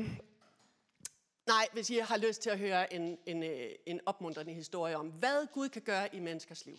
nej, 1.48 1.68
hvis 1.74 1.90
I 1.90 1.98
har 1.98 2.18
lyst 2.18 2.42
til 2.42 2.50
at 2.50 2.60
høre 2.60 2.94
en, 2.94 3.18
en, 3.26 3.44
øh, 3.44 3.70
en 3.86 4.02
opmuntrende 4.06 4.54
historie 4.54 4.98
om, 4.98 5.08
hvad 5.08 5.48
Gud 5.54 5.70
kan 5.70 5.82
gøre 5.82 6.16
i 6.16 6.20
menneskers 6.20 6.66
liv. 6.66 6.78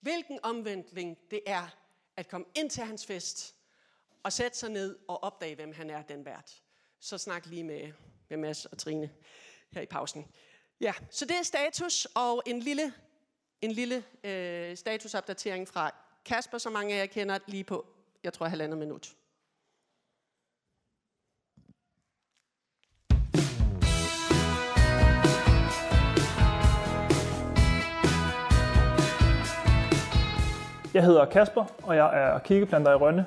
Hvilken 0.00 0.38
omvendtning 0.42 1.18
det 1.30 1.40
er 1.46 1.76
at 2.16 2.28
komme 2.28 2.46
ind 2.54 2.70
til 2.70 2.84
hans 2.84 3.06
fest 3.06 3.54
og 4.22 4.32
sætte 4.32 4.58
sig 4.58 4.70
ned 4.70 4.98
og 5.08 5.24
opdage, 5.24 5.54
hvem 5.54 5.72
han 5.72 5.90
er, 5.90 6.02
den 6.02 6.24
vært 6.24 6.63
så 7.04 7.18
snak 7.18 7.46
lige 7.46 7.64
med, 7.64 7.92
med 8.28 8.38
Mads 8.38 8.64
og 8.64 8.78
Trine 8.78 9.10
her 9.72 9.80
i 9.80 9.86
pausen. 9.86 10.26
Ja, 10.80 10.92
så 11.10 11.24
det 11.24 11.36
er 11.38 11.42
status, 11.42 12.06
og 12.14 12.42
en 12.46 12.60
lille, 12.60 12.92
en 13.60 13.70
lille 13.70 14.04
øh, 14.24 14.76
statusopdatering 14.76 15.68
fra 15.68 15.90
Kasper, 16.24 16.58
som 16.58 16.72
mange 16.72 16.94
af 16.94 16.98
jer 16.98 17.06
kender, 17.06 17.38
lige 17.46 17.64
på, 17.64 17.86
jeg 18.22 18.32
tror, 18.32 18.46
halvandet 18.46 18.78
minut. 18.78 19.14
Jeg 30.94 31.04
hedder 31.04 31.24
Kasper, 31.24 31.64
og 31.82 31.96
jeg 31.96 32.20
er 32.22 32.38
kirkeplanter 32.38 32.92
i 32.92 32.94
Rønne. 32.94 33.26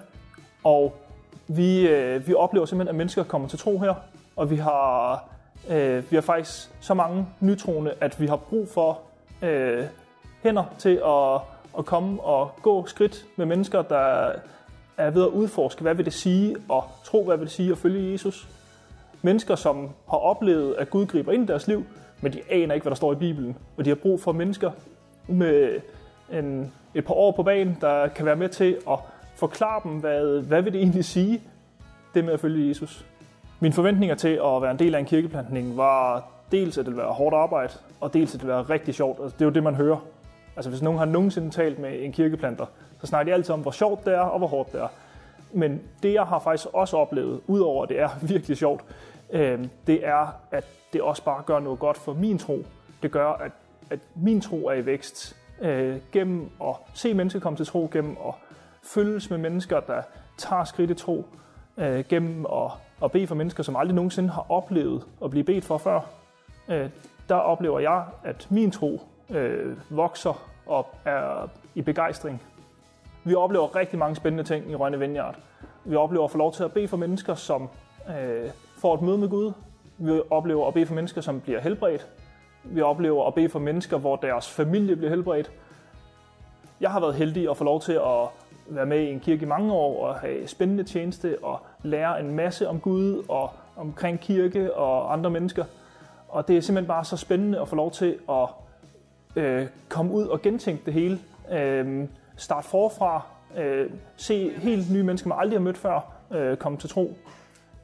Og 0.63 1.06
vi, 1.47 1.87
øh, 1.87 2.27
vi 2.27 2.33
oplever 2.33 2.65
simpelthen, 2.65 2.89
at 2.89 2.95
mennesker 2.95 3.23
kommer 3.23 3.47
til 3.47 3.59
tro 3.59 3.79
her, 3.79 3.93
og 4.35 4.49
vi 4.49 4.55
har, 4.55 5.23
øh, 5.69 6.11
vi 6.11 6.15
har 6.15 6.21
faktisk 6.21 6.69
så 6.79 6.93
mange 6.93 7.27
nytroende, 7.39 7.93
at 8.01 8.21
vi 8.21 8.27
har 8.27 8.35
brug 8.35 8.67
for 8.69 8.99
øh, 9.41 9.83
hænder 10.43 10.63
til 10.77 11.01
at, 11.05 11.41
at 11.77 11.85
komme 11.85 12.21
og 12.21 12.51
gå 12.61 12.85
skridt 12.85 13.25
med 13.35 13.45
mennesker, 13.45 13.81
der 13.81 14.31
er 14.97 15.09
ved 15.11 15.23
at 15.23 15.29
udforske, 15.29 15.81
hvad 15.81 15.95
vil 15.95 16.05
det 16.05 16.13
sige 16.13 16.55
at 16.73 16.83
tro, 17.03 17.23
hvad 17.23 17.37
vil 17.37 17.45
det 17.45 17.53
sige 17.53 17.71
at 17.71 17.77
følge 17.77 18.11
Jesus. 18.11 18.47
Mennesker, 19.21 19.55
som 19.55 19.89
har 20.09 20.17
oplevet, 20.17 20.75
at 20.75 20.89
Gud 20.89 21.05
griber 21.05 21.31
ind 21.31 21.43
i 21.43 21.47
deres 21.47 21.67
liv, 21.67 21.85
men 22.21 22.33
de 22.33 22.41
aner 22.49 22.73
ikke, 22.73 22.83
hvad 22.83 22.91
der 22.91 22.95
står 22.95 23.13
i 23.13 23.15
Bibelen. 23.15 23.57
Og 23.77 23.85
de 23.85 23.89
har 23.89 23.95
brug 23.95 24.21
for 24.21 24.31
mennesker 24.31 24.71
med 25.27 25.79
en, 26.33 26.73
et 26.93 27.05
par 27.05 27.13
år 27.13 27.31
på 27.31 27.43
banen, 27.43 27.77
der 27.81 28.07
kan 28.07 28.25
være 28.25 28.35
med 28.35 28.49
til 28.49 28.77
at 28.89 28.99
forklare 29.37 29.81
dem, 29.83 29.91
hvad, 29.91 30.41
hvad 30.41 30.61
vil 30.61 30.73
det 30.73 30.81
egentlig 30.81 31.05
sige, 31.05 31.41
det 32.13 32.25
med 32.25 32.33
at 32.33 32.39
følge 32.39 32.67
Jesus. 32.69 33.05
Mine 33.59 33.73
forventninger 33.73 34.15
til 34.15 34.27
at 34.27 34.61
være 34.61 34.71
en 34.71 34.79
del 34.79 34.95
af 34.95 34.99
en 34.99 35.05
kirkeplantning 35.05 35.77
var 35.77 36.27
dels, 36.51 36.77
at 36.77 36.85
det 36.85 36.91
ville 36.93 37.03
være 37.03 37.13
hårdt 37.13 37.35
arbejde, 37.35 37.73
og 38.01 38.13
dels, 38.13 38.29
at 38.29 38.33
det 38.33 38.47
ville 38.47 38.55
være 38.55 38.63
rigtig 38.63 38.93
sjovt. 38.93 39.19
Altså, 39.21 39.35
det 39.35 39.41
er 39.41 39.45
jo 39.45 39.51
det, 39.51 39.63
man 39.63 39.75
hører. 39.75 40.05
Altså, 40.55 40.69
hvis 40.69 40.81
nogen 40.81 40.99
har 40.99 41.05
nogensinde 41.05 41.49
talt 41.49 41.79
med 41.79 42.03
en 42.03 42.11
kirkeplanter, 42.11 42.65
så 43.01 43.07
snakker 43.07 43.31
de 43.31 43.35
altid 43.35 43.53
om, 43.53 43.61
hvor 43.61 43.71
sjovt 43.71 44.05
det 44.05 44.13
er, 44.13 44.19
og 44.19 44.37
hvor 44.37 44.47
hårdt 44.47 44.71
det 44.71 44.81
er. 44.81 44.87
Men 45.53 45.81
det, 46.03 46.13
jeg 46.13 46.23
har 46.23 46.39
faktisk 46.39 46.67
også 46.73 46.97
oplevet, 46.97 47.41
udover 47.47 47.83
at 47.83 47.89
det 47.89 47.99
er 47.99 48.09
virkelig 48.33 48.57
sjovt, 48.57 48.83
øh, 49.29 49.65
det 49.87 50.07
er, 50.07 50.27
at 50.51 50.65
det 50.93 51.01
også 51.01 51.23
bare 51.23 51.43
gør 51.45 51.59
noget 51.59 51.79
godt 51.79 51.97
for 51.97 52.13
min 52.13 52.37
tro. 52.37 52.65
Det 53.03 53.11
gør, 53.11 53.27
at, 53.27 53.51
at 53.89 53.99
min 54.15 54.41
tro 54.41 54.67
er 54.67 54.73
i 54.73 54.85
vækst 54.85 55.35
øh, 55.61 55.97
gennem 56.11 56.49
at 56.61 56.75
se 56.93 57.13
mennesker 57.13 57.39
komme 57.39 57.57
til 57.57 57.65
tro, 57.65 57.89
gennem 57.91 58.17
at 58.27 58.33
følges 58.87 59.29
med 59.29 59.37
mennesker, 59.37 59.79
der 59.79 60.01
tager 60.37 60.63
skridt 60.63 60.91
i 60.91 60.93
tro, 60.93 61.25
øh, 61.77 62.05
gennem 62.09 62.45
at, 62.45 62.71
at 63.03 63.11
bede 63.11 63.27
for 63.27 63.35
mennesker, 63.35 63.63
som 63.63 63.75
aldrig 63.75 63.95
nogensinde 63.95 64.29
har 64.29 64.45
oplevet 64.49 65.03
at 65.23 65.29
blive 65.29 65.43
bedt 65.43 65.65
for 65.65 65.77
før. 65.77 65.99
Øh, 66.67 66.89
der 67.29 67.35
oplever 67.35 67.79
jeg, 67.79 68.03
at 68.23 68.47
min 68.49 68.71
tro 68.71 69.01
øh, 69.29 69.77
vokser 69.89 70.49
og 70.65 70.87
er 71.05 71.49
i 71.75 71.81
begejstring. 71.81 72.41
Vi 73.23 73.35
oplever 73.35 73.75
rigtig 73.75 73.99
mange 73.99 74.15
spændende 74.15 74.43
ting 74.43 74.71
i 74.71 74.75
Rønne 74.75 74.99
Vineyard. 74.99 75.35
Vi 75.85 75.95
oplever 75.95 76.25
at 76.25 76.31
få 76.31 76.37
lov 76.37 76.53
til 76.53 76.63
at 76.63 76.71
bede 76.71 76.87
for 76.87 76.97
mennesker, 76.97 77.35
som 77.35 77.69
øh, 78.09 78.49
får 78.77 78.95
et 78.95 79.01
møde 79.01 79.17
med 79.17 79.29
Gud. 79.29 79.51
Vi 79.97 80.21
oplever 80.29 80.67
at 80.67 80.73
bede 80.73 80.85
for 80.85 80.95
mennesker, 80.95 81.21
som 81.21 81.41
bliver 81.41 81.59
helbredt. 81.59 82.07
Vi 82.63 82.81
oplever 82.81 83.27
at 83.27 83.33
bede 83.33 83.49
for 83.49 83.59
mennesker, 83.59 83.97
hvor 83.97 84.15
deres 84.15 84.49
familie 84.49 84.95
bliver 84.95 85.09
helbredt. 85.09 85.51
Jeg 86.81 86.91
har 86.91 86.99
været 86.99 87.15
heldig 87.15 87.49
at 87.49 87.57
få 87.57 87.63
lov 87.63 87.81
til 87.81 87.93
at 87.93 88.27
være 88.69 88.85
med 88.85 88.99
i 88.99 89.11
en 89.11 89.19
kirke 89.19 89.41
i 89.41 89.47
mange 89.47 89.73
år 89.73 90.07
og 90.07 90.15
have 90.15 90.47
spændende 90.47 90.83
tjeneste 90.83 91.37
og 91.43 91.59
lære 91.83 92.19
en 92.19 92.35
masse 92.35 92.67
om 92.67 92.79
Gud 92.79 93.25
og 93.29 93.51
omkring 93.75 94.19
kirke 94.19 94.73
og 94.73 95.13
andre 95.13 95.29
mennesker. 95.29 95.65
Og 96.29 96.47
det 96.47 96.57
er 96.57 96.61
simpelthen 96.61 96.87
bare 96.87 97.05
så 97.05 97.17
spændende 97.17 97.61
at 97.61 97.67
få 97.67 97.75
lov 97.75 97.91
til 97.91 98.17
at 98.29 98.47
øh, 99.35 99.67
komme 99.89 100.13
ud 100.13 100.27
og 100.27 100.41
gentænke 100.41 100.85
det 100.85 100.93
hele. 100.93 101.19
Øh, 101.51 102.07
starte 102.35 102.67
forfra. 102.67 103.21
Øh, 103.57 103.89
se 104.15 104.49
helt 104.49 104.91
nye 104.91 105.03
mennesker, 105.03 105.29
man 105.29 105.39
aldrig 105.39 105.59
har 105.59 105.63
mødt 105.63 105.77
før, 105.77 106.13
øh, 106.31 106.57
komme 106.57 106.77
til 106.77 106.89
tro. 106.89 107.17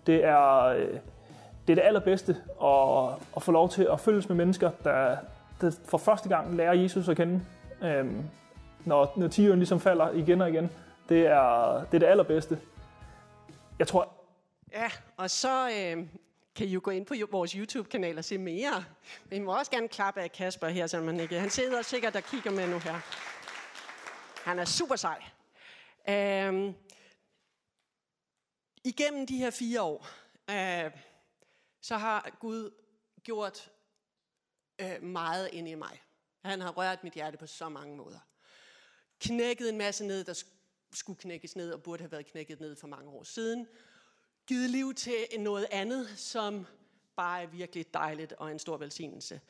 Det 0.08 0.26
er, 0.26 0.66
øh, 0.66 0.88
det 1.68 1.74
er 1.74 1.76
det 1.76 1.82
allerbedste 1.82 2.36
at, 2.64 3.10
at 3.36 3.42
få 3.44 3.52
lov 3.52 3.70
til 3.70 3.88
at 3.92 4.00
følges 4.00 4.30
med 4.30 4.38
mennesker, 4.38 4.72
der, 4.84 5.16
der 5.62 5.72
for 5.86 5.98
første 5.98 6.30
gang 6.30 6.56
lærer 6.56 6.74
Jesus 6.74 7.10
at 7.10 7.18
kende. 7.18 7.42
Øh, 7.84 8.06
når, 8.86 9.14
når 9.16 9.28
tieren 9.28 9.60
ligesom 9.60 9.80
falder 9.80 10.12
igen 10.12 10.42
og 10.42 10.50
igen. 10.50 10.72
Det 11.10 11.26
er 11.26 11.78
det, 11.78 11.94
er 11.94 12.00
det 12.00 12.04
allerbedste. 12.04 12.60
Jeg 13.80 13.88
tror... 13.88 14.14
Ja, 14.72 14.92
og 15.18 15.30
så 15.30 15.70
øh, 15.70 16.08
kan 16.56 16.68
I 16.68 16.70
jo 16.70 16.82
gå 16.84 16.92
ind 16.92 17.06
på 17.06 17.14
vores 17.32 17.52
YouTube-kanal 17.52 18.18
og 18.18 18.24
se 18.24 18.38
mere. 18.38 18.84
Men 19.30 19.42
I 19.42 19.46
må 19.46 19.58
også 19.58 19.72
gerne 19.72 19.88
klappe 19.88 20.22
af 20.22 20.32
Kasper 20.32 20.68
her, 20.68 20.88
så 20.88 21.02
man 21.02 21.20
ikke... 21.20 21.40
Han 21.40 21.50
sidder 21.50 21.82
sikkert 21.82 22.16
og 22.16 22.24
kigger 22.24 22.52
med 22.52 22.68
nu 22.68 22.80
her. 22.80 23.00
Han 24.50 24.60
er 24.60 24.66
super 24.66 24.96
sej. 24.96 25.24
Øh, 26.10 26.74
igennem 28.84 29.28
de 29.28 29.38
her 29.38 29.52
fire 29.52 29.82
år, 29.82 30.08
øh, 30.50 30.92
så 31.82 31.98
har 31.98 32.30
Gud 32.40 32.72
gjort 33.24 33.72
øh, 34.82 35.04
meget 35.04 35.50
ind 35.54 35.68
i 35.68 35.76
mig. 35.76 36.02
Han 36.46 36.62
har 36.62 36.72
rørt 36.72 37.04
mit 37.04 37.14
hjerte 37.14 37.38
på 37.38 37.48
så 37.48 37.70
mange 37.70 37.98
måder 37.98 38.20
knækket 39.24 39.70
en 39.70 39.78
masse 39.78 40.06
ned, 40.06 40.24
der 40.24 40.44
skulle 40.94 41.20
knækkes 41.20 41.56
ned 41.56 41.72
og 41.72 41.84
burde 41.84 42.02
have 42.02 42.12
været 42.12 42.26
knækket 42.26 42.60
ned 42.60 42.76
for 42.76 42.88
mange 42.88 43.10
år 43.10 43.24
siden. 43.24 43.68
Givet 44.48 44.70
liv 44.70 44.94
til 44.94 45.26
noget 45.40 45.68
andet, 45.72 46.10
som 46.16 46.66
bare 47.16 47.44
er 47.44 47.48
virkelig 47.48 47.94
dejligt 47.94 48.34
og 48.34 48.52
en 48.52 48.60
stor 48.60 48.78
velsignelse. 48.78 49.42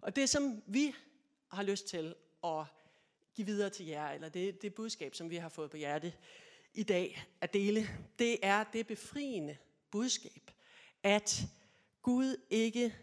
Og 0.00 0.16
det, 0.16 0.28
som 0.28 0.62
vi 0.66 0.94
har 1.48 1.62
lyst 1.62 1.86
til 1.86 2.14
at 2.44 2.64
give 3.34 3.46
videre 3.46 3.70
til 3.70 3.86
jer, 3.86 4.10
eller 4.10 4.28
det, 4.28 4.62
det 4.62 4.74
budskab, 4.74 5.14
som 5.14 5.30
vi 5.30 5.36
har 5.36 5.48
fået 5.48 5.70
på 5.70 5.76
hjerte 5.76 6.12
i 6.74 6.82
dag 6.82 7.24
at 7.40 7.52
dele, 7.52 7.88
det 8.18 8.38
er 8.42 8.64
det 8.64 8.86
befriende 8.86 9.56
budskab, 9.90 10.50
at 11.02 11.42
Gud 12.02 12.36
ikke 12.50 12.94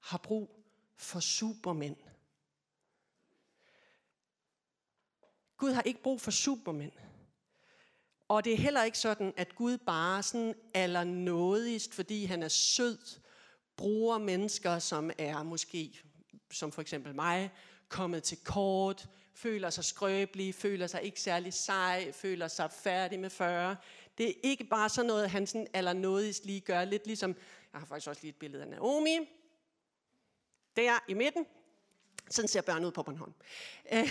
har 0.00 0.18
brug 0.18 0.64
for 0.96 1.20
supermænd. 1.20 1.96
Gud 5.56 5.72
har 5.72 5.82
ikke 5.82 6.02
brug 6.02 6.20
for 6.20 6.30
supermænd. 6.30 6.92
Og 8.28 8.44
det 8.44 8.52
er 8.52 8.56
heller 8.56 8.82
ikke 8.82 8.98
sådan, 8.98 9.32
at 9.36 9.54
Gud 9.54 9.78
bare 9.78 10.22
sådan 10.22 10.54
allernådigst, 10.74 11.94
fordi 11.94 12.24
han 12.24 12.42
er 12.42 12.48
sød, 12.48 12.98
bruger 13.76 14.18
mennesker, 14.18 14.78
som 14.78 15.10
er 15.18 15.42
måske, 15.42 16.00
som 16.50 16.72
for 16.72 16.82
eksempel 16.82 17.14
mig, 17.14 17.50
kommet 17.88 18.22
til 18.22 18.38
kort, 18.44 19.08
føler 19.34 19.70
sig 19.70 19.84
skrøbelige, 19.84 20.52
føler 20.52 20.86
sig 20.86 21.02
ikke 21.02 21.20
særlig 21.20 21.52
sej, 21.52 22.12
føler 22.12 22.48
sig 22.48 22.70
færdig 22.72 23.20
med 23.20 23.30
40. 23.30 23.76
Det 24.18 24.28
er 24.28 24.34
ikke 24.42 24.64
bare 24.64 24.88
sådan 24.88 25.06
noget, 25.06 25.30
han 25.30 25.46
sådan 25.46 25.66
allernådigst 25.72 26.44
lige 26.44 26.60
gør. 26.60 26.84
Lidt 26.84 27.06
ligesom, 27.06 27.36
jeg 27.72 27.80
har 27.80 27.86
faktisk 27.86 28.08
også 28.08 28.22
lige 28.22 28.30
et 28.30 28.36
billede 28.36 28.62
af 28.62 28.68
Naomi. 28.68 29.18
Der 30.76 30.98
i 31.08 31.14
midten. 31.14 31.46
Sådan 32.30 32.48
ser 32.48 32.62
børn 32.62 32.84
ud 32.84 32.92
på 32.92 33.02
Bornholm. 33.02 33.32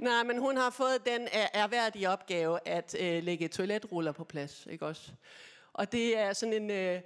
Nej, 0.00 0.22
men 0.22 0.38
hun 0.38 0.56
har 0.56 0.70
fået 0.70 1.06
den 1.06 1.28
erhverdige 1.32 2.10
opgave 2.10 2.68
at 2.68 2.96
øh, 3.00 3.22
lægge 3.22 3.48
toiletruller 3.48 4.12
på 4.12 4.24
plads, 4.24 4.66
ikke 4.66 4.86
også? 4.86 5.12
Og 5.72 5.92
det 5.92 6.18
er 6.18 6.32
sådan 6.32 6.52
en 6.52 6.70
øh, 6.70 7.02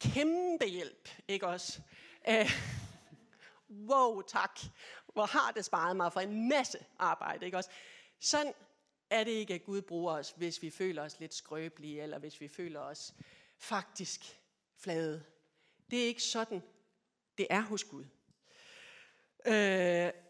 kæmpe 0.00 0.66
hjælp, 0.66 1.08
ikke 1.28 1.46
også? 1.46 1.80
Æh, 2.28 2.50
wow, 3.70 4.22
tak. 4.22 4.60
Hvor 5.12 5.26
har 5.26 5.52
det 5.52 5.64
sparet 5.64 5.96
mig 5.96 6.12
for 6.12 6.20
en 6.20 6.48
masse 6.48 6.78
arbejde, 6.98 7.44
ikke 7.44 7.56
også? 7.56 7.70
Sådan 8.20 8.52
er 9.10 9.24
det 9.24 9.30
ikke, 9.30 9.54
at 9.54 9.64
Gud 9.64 9.82
bruger 9.82 10.12
os, 10.12 10.34
hvis 10.36 10.62
vi 10.62 10.70
føler 10.70 11.02
os 11.02 11.20
lidt 11.20 11.34
skrøbelige, 11.34 12.02
eller 12.02 12.18
hvis 12.18 12.40
vi 12.40 12.48
føler 12.48 12.80
os 12.80 13.14
faktisk 13.58 14.40
flade. 14.78 15.24
Det 15.90 16.02
er 16.02 16.06
ikke 16.06 16.22
sådan, 16.22 16.62
det 17.38 17.46
er 17.50 17.60
hos 17.60 17.84
Gud. 17.84 18.04
Øh, 19.46 20.25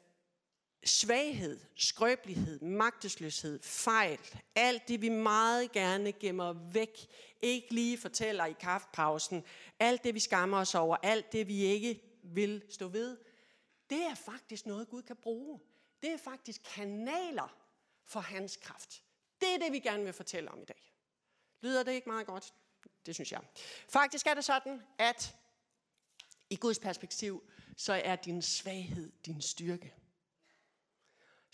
svaghed, 0.84 1.60
skrøbelighed, 1.76 2.60
magtesløshed, 2.60 3.62
fejl, 3.62 4.18
alt 4.54 4.88
det 4.88 5.00
vi 5.00 5.08
meget 5.08 5.72
gerne 5.72 6.12
gemmer 6.12 6.52
væk, 6.52 7.06
ikke 7.42 7.74
lige 7.74 7.98
fortæller 7.98 8.44
i 8.44 8.52
kaffepausen, 8.52 9.44
alt 9.80 10.04
det 10.04 10.14
vi 10.14 10.20
skammer 10.20 10.58
os 10.58 10.74
over, 10.74 10.96
alt 11.02 11.32
det 11.32 11.48
vi 11.48 11.60
ikke 11.62 12.02
vil 12.22 12.62
stå 12.70 12.88
ved, 12.88 13.16
det 13.90 14.02
er 14.02 14.14
faktisk 14.14 14.66
noget 14.66 14.88
Gud 14.88 15.02
kan 15.02 15.16
bruge. 15.16 15.60
Det 16.02 16.12
er 16.12 16.18
faktisk 16.18 16.62
kanaler 16.74 17.56
for 18.04 18.20
hans 18.20 18.56
kraft. 18.56 19.02
Det 19.40 19.54
er 19.54 19.58
det, 19.58 19.72
vi 19.72 19.78
gerne 19.78 20.04
vil 20.04 20.12
fortælle 20.12 20.50
om 20.50 20.62
i 20.62 20.64
dag. 20.64 20.92
Lyder 21.60 21.82
det 21.82 21.92
ikke 21.92 22.08
meget 22.08 22.26
godt? 22.26 22.54
Det 23.06 23.14
synes 23.14 23.32
jeg. 23.32 23.40
Faktisk 23.88 24.26
er 24.26 24.34
det 24.34 24.44
sådan, 24.44 24.82
at 24.98 25.36
i 26.50 26.56
Guds 26.56 26.78
perspektiv, 26.78 27.42
så 27.76 27.92
er 27.92 28.16
din 28.16 28.42
svaghed 28.42 29.12
din 29.26 29.42
styrke. 29.42 29.94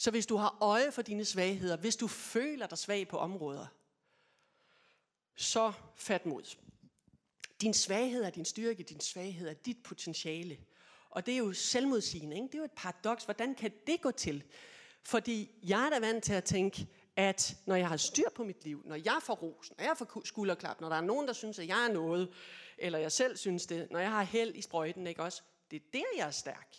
Så 0.02 0.10
hvis 0.10 0.26
du 0.26 0.36
har 0.36 0.56
øje 0.60 0.92
for 0.92 1.02
dine 1.02 1.24
svagheder, 1.24 1.76
hvis 1.76 1.96
du 1.96 2.08
føler 2.08 2.66
dig 2.66 2.78
svag 2.78 3.08
på 3.08 3.18
områder, 3.18 3.66
så 5.36 5.72
fat 5.96 6.26
mod. 6.26 6.56
Din 7.60 7.74
svaghed 7.74 8.24
er 8.24 8.30
din 8.30 8.44
styrke, 8.44 8.82
din 8.82 9.00
svaghed 9.00 9.48
er 9.48 9.54
dit 9.54 9.82
potentiale. 9.84 10.58
Og 11.10 11.26
det 11.26 11.34
er 11.34 11.38
jo 11.38 11.52
selvmodsigende, 11.52 12.36
ikke? 12.36 12.46
det 12.46 12.54
er 12.54 12.58
jo 12.58 12.64
et 12.64 12.72
paradoks. 12.76 13.24
Hvordan 13.24 13.54
kan 13.54 13.72
det 13.86 14.00
gå 14.00 14.10
til? 14.10 14.44
Fordi 15.02 15.50
jeg 15.62 15.86
er 15.86 15.90
da 15.90 15.98
vant 15.98 16.24
til 16.24 16.32
at 16.32 16.44
tænke, 16.44 16.86
at 17.16 17.56
når 17.66 17.76
jeg 17.76 17.88
har 17.88 17.96
styr 17.96 18.30
på 18.34 18.44
mit 18.44 18.64
liv, 18.64 18.82
når 18.84 18.96
jeg 18.96 19.18
får 19.22 19.34
ros, 19.34 19.72
når 19.78 19.84
jeg 19.84 19.96
får 19.98 20.22
skulderklap, 20.24 20.80
når 20.80 20.88
der 20.88 20.96
er 20.96 21.00
nogen, 21.00 21.26
der 21.26 21.32
synes, 21.32 21.58
at 21.58 21.68
jeg 21.68 21.84
er 21.88 21.92
noget, 21.92 22.32
eller 22.78 22.98
jeg 22.98 23.12
selv 23.12 23.36
synes 23.36 23.66
det, 23.66 23.90
når 23.90 23.98
jeg 23.98 24.10
har 24.10 24.22
held 24.22 24.54
i 24.54 24.62
sprøjten, 24.62 25.06
ikke 25.06 25.22
også? 25.22 25.42
Det 25.70 25.76
er 25.76 25.86
der, 25.92 26.04
jeg 26.16 26.26
er 26.26 26.30
stærk. 26.30 26.76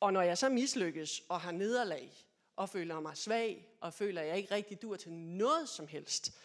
Og 0.00 0.12
når 0.12 0.22
jeg 0.22 0.38
så 0.38 0.48
mislykkes 0.48 1.22
og 1.28 1.40
har 1.40 1.50
nederlag, 1.50 2.12
og 2.56 2.68
føler 2.68 3.00
mig 3.00 3.16
svag, 3.16 3.68
og 3.80 3.94
føler, 3.94 4.20
at 4.20 4.28
jeg 4.28 4.36
ikke 4.36 4.54
rigtig 4.54 4.82
dur 4.82 4.96
til 4.96 5.12
noget 5.12 5.68
som 5.68 5.86
helst, 5.86 6.38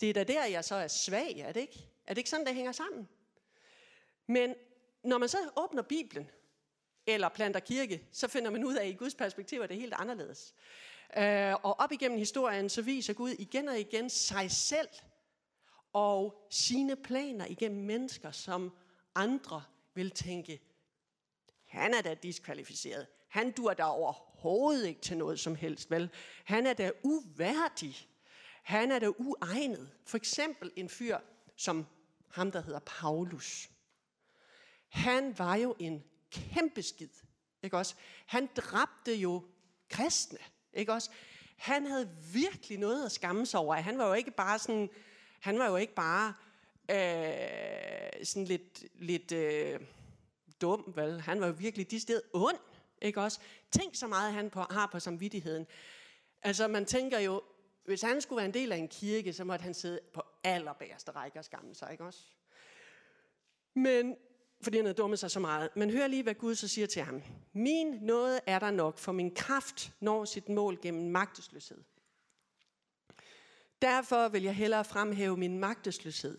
det 0.00 0.08
er 0.10 0.12
da 0.12 0.24
der, 0.24 0.44
jeg 0.44 0.64
så 0.64 0.74
er 0.74 0.88
svag, 0.88 1.38
er 1.38 1.52
det 1.52 1.60
ikke? 1.60 1.88
Er 2.06 2.14
det 2.14 2.18
ikke 2.18 2.30
sådan, 2.30 2.46
det 2.46 2.54
hænger 2.54 2.72
sammen? 2.72 3.08
Men 4.26 4.54
når 5.02 5.18
man 5.18 5.28
så 5.28 5.38
åbner 5.56 5.82
Bibelen, 5.82 6.30
eller 7.06 7.28
planter 7.28 7.60
kirke, 7.60 8.08
så 8.12 8.28
finder 8.28 8.50
man 8.50 8.64
ud 8.64 8.76
af, 8.76 8.84
at 8.84 8.90
i 8.90 8.94
Guds 8.94 9.14
perspektiv 9.14 9.60
er 9.60 9.66
det 9.66 9.76
helt 9.76 9.94
anderledes. 9.96 10.54
Øh, 11.16 11.54
og 11.54 11.80
op 11.80 11.92
igennem 11.92 12.18
historien, 12.18 12.68
så 12.68 12.82
viser 12.82 13.12
Gud 13.12 13.30
igen 13.30 13.68
og 13.68 13.80
igen 13.80 14.10
sig 14.10 14.50
selv 14.50 14.88
og 15.92 16.46
sine 16.50 16.96
planer 16.96 17.46
igennem 17.46 17.84
mennesker, 17.84 18.30
som 18.30 18.76
andre 19.14 19.62
vil 19.94 20.10
tænke, 20.10 20.60
han 21.76 21.94
er 21.94 22.00
da 22.00 22.14
diskvalificeret. 22.14 23.06
Han 23.28 23.50
dur 23.50 23.74
da 23.74 23.84
overhovedet 23.84 24.86
ikke 24.86 25.00
til 25.00 25.16
noget 25.16 25.40
som 25.40 25.54
helst, 25.54 25.90
vel? 25.90 26.10
Han 26.44 26.66
er 26.66 26.72
da 26.72 26.90
uværdig. 27.02 27.96
Han 28.62 28.92
er 28.92 28.98
da 28.98 29.08
uegnet. 29.18 29.90
For 30.04 30.16
eksempel 30.16 30.72
en 30.76 30.88
fyr 30.88 31.18
som 31.56 31.86
ham, 32.28 32.52
der 32.52 32.62
hedder 32.62 32.80
Paulus. 32.86 33.70
Han 34.88 35.38
var 35.38 35.56
jo 35.56 35.76
en 35.78 36.04
kæmpe 36.30 36.82
skid, 36.82 37.08
ikke 37.62 37.76
også? 37.76 37.94
Han 38.26 38.48
dræbte 38.56 39.14
jo 39.14 39.44
kristne, 39.88 40.38
ikke 40.72 40.92
også? 40.92 41.10
Han 41.56 41.86
havde 41.86 42.10
virkelig 42.32 42.78
noget 42.78 43.06
at 43.06 43.12
skamme 43.12 43.46
sig 43.46 43.60
over. 43.60 43.74
Han 43.74 43.98
var 43.98 44.06
jo 44.06 44.12
ikke 44.12 44.30
bare 44.30 44.58
sådan, 44.58 44.90
han 45.40 45.58
var 45.58 45.66
jo 45.66 45.76
ikke 45.76 45.94
bare 45.94 46.34
øh, 46.90 48.26
sådan 48.26 48.44
lidt, 48.44 48.84
lidt 48.94 49.32
øh, 49.32 49.80
dum, 50.60 50.92
vel? 50.96 51.20
Han 51.20 51.40
var 51.40 51.46
jo 51.46 51.54
virkelig 51.58 51.90
de 51.90 52.00
sted 52.00 52.22
ond, 52.32 52.58
ikke 53.02 53.20
også? 53.20 53.40
Tænk 53.70 53.94
så 53.94 54.06
meget, 54.06 54.32
han 54.32 54.50
på, 54.50 54.60
har 54.60 54.88
på 54.92 55.00
samvittigheden. 55.00 55.66
Altså, 56.42 56.68
man 56.68 56.86
tænker 56.86 57.18
jo, 57.18 57.42
hvis 57.84 58.02
han 58.02 58.20
skulle 58.20 58.36
være 58.36 58.46
en 58.46 58.54
del 58.54 58.72
af 58.72 58.76
en 58.76 58.88
kirke, 58.88 59.32
så 59.32 59.44
måtte 59.44 59.62
han 59.62 59.74
sidde 59.74 60.00
på 60.12 60.22
allerbærste 60.44 61.10
række 61.10 61.38
og 61.38 61.44
skamme 61.44 61.74
sig, 61.74 61.92
ikke 61.92 62.04
også? 62.04 62.20
Men, 63.74 64.16
fordi 64.62 64.76
han 64.76 64.86
havde 64.86 64.96
dummet 64.96 65.18
sig 65.18 65.30
så 65.30 65.40
meget. 65.40 65.70
Men 65.76 65.90
hør 65.90 66.06
lige, 66.06 66.22
hvad 66.22 66.34
Gud 66.34 66.54
så 66.54 66.68
siger 66.68 66.86
til 66.86 67.02
ham. 67.02 67.22
Min 67.52 67.86
nåde 67.86 68.40
er 68.46 68.58
der 68.58 68.70
nok, 68.70 68.98
for 68.98 69.12
min 69.12 69.34
kraft 69.34 69.92
når 70.00 70.24
sit 70.24 70.48
mål 70.48 70.78
gennem 70.82 71.10
magtesløshed. 71.10 71.82
Derfor 73.82 74.28
vil 74.28 74.42
jeg 74.42 74.54
hellere 74.54 74.84
fremhæve 74.84 75.36
min 75.36 75.58
magtesløshed, 75.58 76.38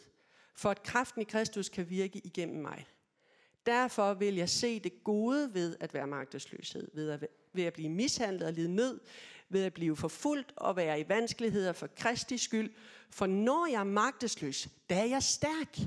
for 0.56 0.70
at 0.70 0.84
kraften 0.84 1.22
i 1.22 1.26
Kristus 1.26 1.70
kan 1.70 1.90
virke 1.90 2.22
igennem 2.24 2.62
mig. 2.62 2.88
Derfor 3.68 4.14
vil 4.14 4.36
jeg 4.36 4.50
se 4.50 4.80
det 4.80 5.04
gode 5.04 5.54
ved 5.54 5.78
at 5.80 5.94
være 5.94 6.08
magtesløshed, 6.08 6.92
ved 6.94 7.10
at, 7.10 7.28
ved 7.54 7.64
at 7.64 7.74
blive 7.74 7.90
mishandlet 7.90 8.48
og 8.48 8.54
lide 8.54 8.76
nød, 8.76 9.00
ved 9.50 9.64
at 9.64 9.74
blive 9.74 9.96
forfulgt 9.96 10.54
og 10.56 10.76
være 10.76 11.00
i 11.00 11.10
vanskeligheder 11.10 11.74
for 11.74 11.88
Kristi 11.88 12.38
skyld. 12.38 12.74
For 13.10 13.26
når 13.26 13.68
jeg 13.72 13.80
er 13.80 13.84
magtesløs, 13.84 14.68
der 14.90 14.96
er 14.96 15.06
jeg 15.06 15.24
stærk. 15.24 15.78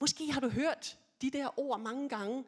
Måske 0.00 0.32
har 0.32 0.40
du 0.40 0.48
hørt 0.48 0.98
de 1.22 1.30
der 1.30 1.58
ord 1.60 1.80
mange 1.80 2.08
gange. 2.08 2.44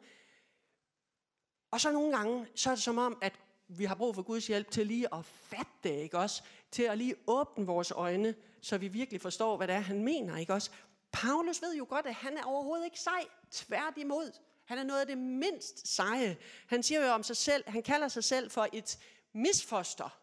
Og 1.71 1.81
så 1.81 1.91
nogle 1.91 2.17
gange, 2.17 2.47
så 2.55 2.69
er 2.69 2.75
det 2.75 2.83
som 2.83 2.97
om, 2.97 3.17
at 3.21 3.33
vi 3.67 3.85
har 3.85 3.95
brug 3.95 4.15
for 4.15 4.21
Guds 4.21 4.47
hjælp 4.47 4.71
til 4.71 4.87
lige 4.87 5.15
at 5.15 5.25
fatte 5.25 5.71
det, 5.83 5.91
ikke 5.91 6.17
også? 6.17 6.43
Til 6.71 6.83
at 6.83 6.97
lige 6.97 7.15
åbne 7.27 7.65
vores 7.65 7.91
øjne, 7.91 8.35
så 8.61 8.77
vi 8.77 8.87
virkelig 8.87 9.21
forstår, 9.21 9.57
hvad 9.57 9.67
det 9.67 9.75
er, 9.75 9.79
han 9.79 10.03
mener, 10.03 10.37
ikke 10.37 10.53
også? 10.53 10.71
Paulus 11.11 11.61
ved 11.61 11.75
jo 11.75 11.85
godt, 11.89 12.05
at 12.05 12.13
han 12.13 12.37
er 12.37 12.43
overhovedet 12.43 12.85
ikke 12.85 12.99
sej. 12.99 13.25
Tværtimod. 13.51 14.31
Han 14.67 14.77
er 14.77 14.83
noget 14.83 15.01
af 15.01 15.07
det 15.07 15.17
mindst 15.17 15.87
seje. 15.87 16.37
Han 16.67 16.83
siger 16.83 17.05
jo 17.05 17.11
om 17.11 17.23
sig 17.23 17.37
selv, 17.37 17.69
han 17.69 17.83
kalder 17.83 18.07
sig 18.07 18.23
selv 18.23 18.51
for 18.51 18.67
et 18.73 18.99
misfoster. 19.33 20.21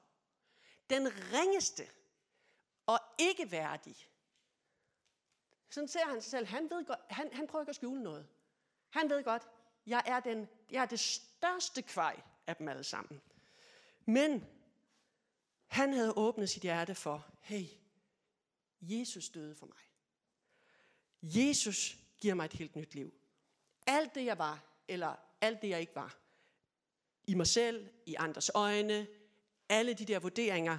Den 0.90 1.08
ringeste 1.32 1.88
og 2.86 2.98
ikke 3.18 3.50
værdig. 3.50 3.96
Sådan 5.70 5.88
ser 5.88 6.06
han 6.06 6.22
sig 6.22 6.30
selv. 6.30 6.46
Han, 6.46 6.70
ved 6.70 6.84
godt, 6.84 6.98
han, 7.10 7.32
han 7.32 7.46
prøver 7.46 7.62
ikke 7.62 7.70
at 7.70 7.76
skjule 7.76 8.02
noget. 8.02 8.28
Han 8.90 9.10
ved 9.10 9.24
godt, 9.24 9.42
jeg 9.86 10.02
er, 10.06 10.20
den, 10.20 10.48
jeg 10.70 10.82
er 10.82 10.86
det 10.86 11.00
største 11.00 11.82
kvej 11.82 12.20
af 12.46 12.56
dem 12.56 12.68
alle 12.68 12.84
sammen. 12.84 13.20
Men 14.06 14.44
han 15.66 15.92
havde 15.92 16.12
åbnet 16.16 16.50
sit 16.50 16.62
hjerte 16.62 16.94
for, 16.94 17.26
hey, 17.40 17.64
Jesus 18.80 19.28
døde 19.28 19.54
for 19.54 19.66
mig. 19.66 19.78
Jesus 21.22 21.96
giver 22.18 22.34
mig 22.34 22.44
et 22.44 22.52
helt 22.52 22.76
nyt 22.76 22.94
liv. 22.94 23.14
Alt 23.86 24.14
det, 24.14 24.24
jeg 24.24 24.38
var, 24.38 24.64
eller 24.88 25.14
alt 25.40 25.62
det, 25.62 25.68
jeg 25.68 25.80
ikke 25.80 25.94
var, 25.94 26.16
i 27.26 27.34
mig 27.34 27.46
selv, 27.46 27.88
i 28.06 28.14
andres 28.18 28.50
øjne, 28.54 29.06
alle 29.68 29.94
de 29.94 30.04
der 30.04 30.18
vurderinger, 30.18 30.78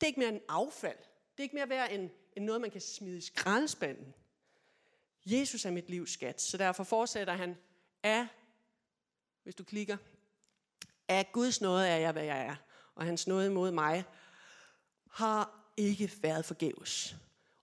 det 0.00 0.02
er 0.02 0.06
ikke 0.06 0.20
mere 0.20 0.28
en 0.28 0.40
affald. 0.48 0.98
Det 0.98 1.38
er 1.38 1.42
ikke 1.42 1.56
mere 1.56 1.68
værd 1.68 1.92
end, 1.92 2.10
end 2.36 2.44
noget, 2.44 2.60
man 2.60 2.70
kan 2.70 2.80
smide 2.80 3.18
i 3.18 3.20
skraldespanden. 3.20 4.14
Jesus 5.26 5.64
er 5.64 5.70
mit 5.70 5.90
livs 5.90 6.12
skat, 6.12 6.40
så 6.40 6.56
derfor 6.56 6.84
fortsætter 6.84 7.32
han 7.34 7.56
af, 8.02 8.26
hvis 9.42 9.54
du 9.54 9.64
klikker, 9.64 9.96
af 11.08 11.32
Guds 11.32 11.60
nåde 11.60 11.88
er 11.88 11.96
jeg, 11.96 12.12
hvad 12.12 12.24
jeg 12.24 12.46
er, 12.46 12.56
og 12.94 13.04
hans 13.04 13.26
nåde 13.26 13.50
mod 13.50 13.70
mig 13.70 14.04
har 15.10 15.72
ikke 15.76 16.10
været 16.22 16.44
forgæves. 16.44 17.16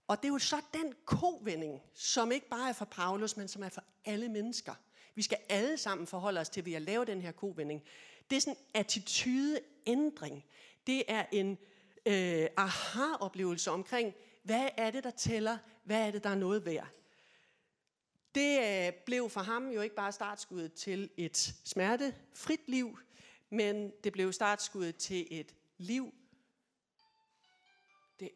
Og 0.07 0.17
det 0.17 0.25
er 0.25 0.31
jo 0.31 0.39
så 0.39 0.61
den 0.73 0.93
kovending, 1.05 1.81
som 1.93 2.31
ikke 2.31 2.47
bare 2.49 2.69
er 2.69 2.73
for 2.73 2.85
Paulus, 2.85 3.37
men 3.37 3.47
som 3.47 3.63
er 3.63 3.69
for 3.69 3.83
alle 4.05 4.29
mennesker. 4.29 4.73
Vi 5.15 5.21
skal 5.21 5.37
alle 5.49 5.77
sammen 5.77 6.07
forholde 6.07 6.39
os 6.39 6.49
til 6.49 6.65
ved 6.65 6.73
at 6.73 6.81
lave 6.81 7.05
den 7.05 7.21
her 7.21 7.31
kovending. 7.31 7.83
Det 8.29 8.35
er 8.35 8.39
sådan 8.41 8.57
en 8.57 8.65
attitudeændring. 8.73 10.45
Det 10.87 11.03
er 11.07 11.25
en 11.31 11.57
øh, 12.05 12.47
aha-oplevelse 12.57 13.71
omkring, 13.71 14.13
hvad 14.43 14.69
er 14.77 14.91
det, 14.91 15.03
der 15.03 15.11
tæller? 15.11 15.57
Hvad 15.83 16.07
er 16.07 16.11
det, 16.11 16.23
der 16.23 16.29
er 16.29 16.35
noget 16.35 16.65
værd? 16.65 16.87
Det 18.35 18.59
øh, 18.87 18.93
blev 19.05 19.29
for 19.29 19.41
ham 19.41 19.69
jo 19.69 19.81
ikke 19.81 19.95
bare 19.95 20.11
startskuddet 20.11 20.73
til 20.73 21.09
et 21.17 21.55
smertefrit 21.63 22.67
liv, 22.67 22.99
men 23.49 23.91
det 24.03 24.13
blev 24.13 24.33
startskuddet 24.33 24.95
til 24.95 25.27
et 25.31 25.55
liv. 25.77 26.13
Det, 28.19 28.31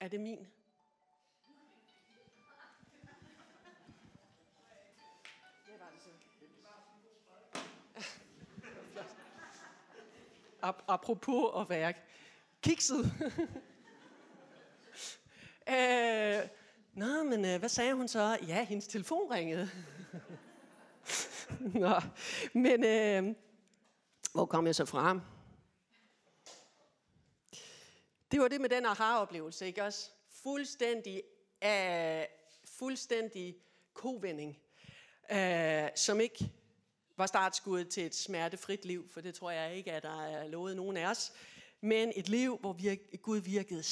er 0.00 0.08
det 0.08 0.20
min? 0.20 0.46
Apropos 10.88 11.60
at 11.60 11.68
være 11.68 11.92
kikset. 12.62 13.12
øh, 15.74 16.48
Nå, 16.96 17.22
men 17.22 17.44
øh, 17.44 17.58
hvad 17.58 17.68
sagde 17.68 17.94
hun 17.94 18.08
så? 18.08 18.38
Ja, 18.46 18.64
hendes 18.64 18.86
telefon 18.86 19.30
ringede. 19.30 19.70
Nå, 21.84 22.00
men 22.52 22.84
øh, 22.84 23.34
hvor 24.32 24.46
kom 24.46 24.66
jeg 24.66 24.74
så 24.74 24.84
fra? 24.84 25.20
Det 28.30 28.40
var 28.40 28.48
det 28.48 28.60
med 28.60 28.68
den 28.68 28.86
aha-oplevelse, 28.86 29.66
ikke 29.66 29.84
også? 29.84 30.10
Fuldstændig, 30.42 31.22
øh, 31.64 32.24
fuldstændig 32.78 33.56
kovending, 33.94 34.58
øh, 35.32 35.88
som 35.94 36.20
ikke 36.20 36.50
var 37.16 37.26
startskuddet 37.26 37.88
til 37.88 38.06
et 38.06 38.14
smertefrit 38.14 38.84
liv, 38.84 39.08
for 39.10 39.20
det 39.20 39.34
tror 39.34 39.50
jeg 39.50 39.74
ikke, 39.74 39.92
at 39.92 40.02
der 40.02 40.22
er 40.22 40.48
lovet 40.48 40.76
nogen 40.76 40.96
af 40.96 41.10
os. 41.10 41.32
Men 41.80 42.12
et 42.16 42.28
liv, 42.28 42.58
hvor 42.58 42.72
virk, 42.72 42.98
Gud 43.22 43.38
virkede 43.38 43.84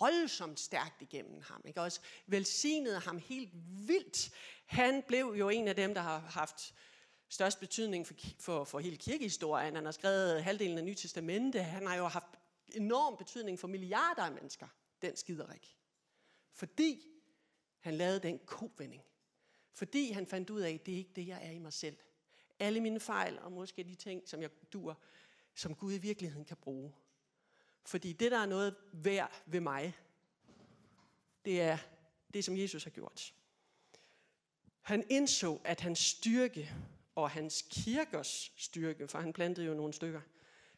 voldsomt 0.00 0.60
stærkt 0.60 1.02
igennem 1.02 1.42
ham. 1.42 1.62
Ikke? 1.64 1.80
Også 1.80 2.00
velsignede 2.26 2.98
ham 2.98 3.18
helt 3.18 3.50
vildt. 3.88 4.30
Han 4.66 5.02
blev 5.08 5.34
jo 5.38 5.48
en 5.48 5.68
af 5.68 5.76
dem, 5.76 5.94
der 5.94 6.00
har 6.00 6.18
haft 6.18 6.74
størst 7.28 7.60
betydning 7.60 8.06
for, 8.06 8.14
for, 8.40 8.64
for 8.64 8.78
hele 8.78 8.96
kirkehistorien. 8.96 9.74
Han 9.74 9.84
har 9.84 9.92
skrevet 9.92 10.44
halvdelen 10.44 10.78
af 10.78 10.84
Nye 10.84 10.94
Testamente. 10.94 11.62
Han 11.62 11.86
har 11.86 11.96
jo 11.96 12.06
haft 12.06 12.28
enorm 12.74 13.16
betydning 13.16 13.58
for 13.58 13.68
milliarder 13.68 14.22
af 14.22 14.32
mennesker. 14.32 14.66
Den 15.02 15.16
skiderik. 15.16 15.76
Fordi 16.52 17.02
han 17.80 17.94
lavede 17.94 18.18
den 18.18 18.38
kovending. 18.46 19.02
Fordi 19.72 20.10
han 20.10 20.26
fandt 20.26 20.50
ud 20.50 20.60
af, 20.60 20.72
at 20.72 20.86
det 20.86 20.94
er 20.94 20.98
ikke 20.98 21.12
det, 21.16 21.26
jeg 21.26 21.46
er 21.46 21.50
i 21.50 21.58
mig 21.58 21.72
selv 21.72 21.96
alle 22.60 22.80
mine 22.80 23.00
fejl, 23.00 23.38
og 23.38 23.52
måske 23.52 23.84
de 23.84 23.94
ting, 23.94 24.28
som 24.28 24.42
jeg 24.42 24.50
dur, 24.72 24.98
som 25.54 25.74
Gud 25.74 25.92
i 25.92 25.98
virkeligheden 25.98 26.44
kan 26.44 26.56
bruge. 26.56 26.94
Fordi 27.84 28.12
det, 28.12 28.30
der 28.30 28.38
er 28.38 28.46
noget 28.46 28.74
værd 28.92 29.42
ved 29.46 29.60
mig, 29.60 29.96
det 31.44 31.60
er 31.60 31.78
det, 32.34 32.44
som 32.44 32.56
Jesus 32.56 32.84
har 32.84 32.90
gjort. 32.90 33.34
Han 34.80 35.04
indså, 35.10 35.60
at 35.64 35.80
hans 35.80 35.98
styrke 35.98 36.74
og 37.14 37.30
hans 37.30 37.64
kirkers 37.70 38.52
styrke, 38.56 39.08
for 39.08 39.18
han 39.18 39.32
plantede 39.32 39.66
jo 39.66 39.74
nogle 39.74 39.92
stykker, 39.92 40.20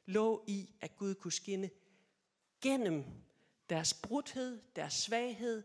lå 0.06 0.44
i, 0.46 0.74
at 0.80 0.96
Gud 0.96 1.14
kunne 1.14 1.32
skinne 1.32 1.70
gennem 2.60 3.04
deres 3.70 3.94
brudhed, 3.94 4.60
deres 4.76 4.94
svaghed, 4.94 5.62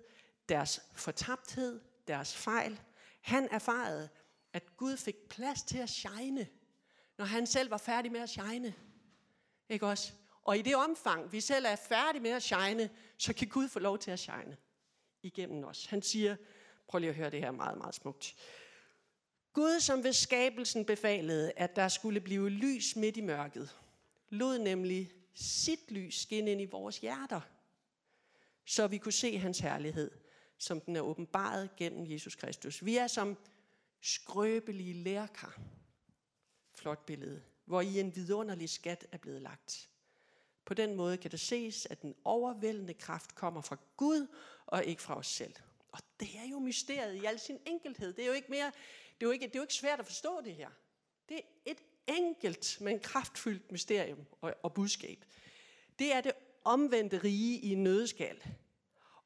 deres 0.49 0.81
fortabthed, 0.95 1.81
deres 2.07 2.35
fejl. 2.35 2.79
Han 3.21 3.47
erfarede, 3.51 4.09
at 4.55 4.77
Gud 4.77 4.97
fik 4.97 5.15
plads 5.29 5.63
til 5.63 5.77
at 5.77 5.89
shine, 5.89 6.47
når 7.17 7.25
han 7.25 7.47
selv 7.47 7.71
var 7.71 7.77
færdig 7.77 8.11
med 8.11 8.19
at 8.19 8.29
shine. 8.29 8.73
Ikke 9.69 9.87
også? 9.87 10.11
Og 10.43 10.57
i 10.57 10.61
det 10.61 10.75
omfang, 10.75 11.31
vi 11.31 11.41
selv 11.41 11.65
er 11.65 11.75
færdige 11.75 12.21
med 12.21 12.31
at 12.31 12.43
shine, 12.43 12.89
så 13.17 13.33
kan 13.33 13.47
Gud 13.47 13.67
få 13.67 13.79
lov 13.79 13.99
til 13.99 14.11
at 14.11 14.19
shine 14.19 14.57
igennem 15.23 15.63
os. 15.63 15.85
Han 15.85 16.01
siger, 16.01 16.35
prøv 16.87 16.99
lige 16.99 17.09
at 17.09 17.15
høre 17.15 17.29
det 17.29 17.39
her 17.39 17.51
meget, 17.51 17.77
meget 17.77 17.95
smukt. 17.95 18.35
Gud, 19.53 19.79
som 19.79 20.03
ved 20.03 20.13
skabelsen 20.13 20.85
befalede, 20.85 21.51
at 21.55 21.75
der 21.75 21.87
skulle 21.87 22.19
blive 22.19 22.49
lys 22.49 22.95
midt 22.95 23.17
i 23.17 23.21
mørket, 23.21 23.75
lod 24.29 24.59
nemlig 24.59 25.11
sit 25.33 25.91
lys 25.91 26.21
skinne 26.21 26.51
ind 26.51 26.61
i 26.61 26.65
vores 26.65 26.97
hjerter, 26.97 27.41
så 28.65 28.87
vi 28.87 28.97
kunne 28.97 29.11
se 29.11 29.37
hans 29.37 29.59
herlighed, 29.59 30.11
som 30.57 30.81
den 30.81 30.95
er 30.95 31.01
åbenbaret 31.01 31.69
gennem 31.77 32.11
Jesus 32.11 32.35
Kristus. 32.35 32.85
Vi 32.85 32.97
er 32.97 33.07
som 33.07 33.37
skrøbelige 34.05 34.93
lærkar. 34.93 35.59
Flot 36.73 37.05
billede. 37.05 37.43
Hvor 37.65 37.81
i 37.81 37.99
en 37.99 38.15
vidunderlig 38.15 38.69
skat 38.69 39.07
er 39.11 39.17
blevet 39.17 39.41
lagt. 39.41 39.89
På 40.65 40.73
den 40.73 40.95
måde 40.95 41.17
kan 41.17 41.31
det 41.31 41.39
ses, 41.39 41.85
at 41.85 42.01
den 42.01 42.15
overvældende 42.23 42.93
kraft 42.93 43.35
kommer 43.35 43.61
fra 43.61 43.77
Gud 43.97 44.27
og 44.65 44.85
ikke 44.85 45.01
fra 45.01 45.17
os 45.17 45.27
selv. 45.27 45.53
Og 45.91 45.99
det 46.19 46.29
er 46.37 46.49
jo 46.51 46.59
mysteriet 46.59 47.15
i 47.15 47.25
al 47.25 47.39
sin 47.39 47.59
enkelhed. 47.65 48.13
Det 48.13 48.23
er 48.23 48.27
jo 48.27 48.33
ikke, 48.33 48.51
mere, 48.51 48.65
det 49.19 49.21
er 49.21 49.25
jo 49.25 49.31
ikke, 49.31 49.47
det 49.47 49.55
er 49.55 49.59
jo 49.59 49.63
ikke 49.63 49.73
svært 49.73 49.99
at 49.99 50.05
forstå 50.05 50.41
det 50.41 50.55
her. 50.55 50.69
Det 51.29 51.37
er 51.37 51.41
et 51.65 51.83
enkelt, 52.07 52.77
men 52.81 52.99
kraftfyldt 52.99 53.71
mysterium 53.71 54.25
og, 54.41 54.53
og 54.63 54.73
budskab. 54.73 55.25
Det 55.99 56.13
er 56.13 56.21
det 56.21 56.31
omvendte 56.63 57.17
rige 57.17 57.59
i 57.59 57.71
en 57.71 57.83
nødskal. 57.83 58.43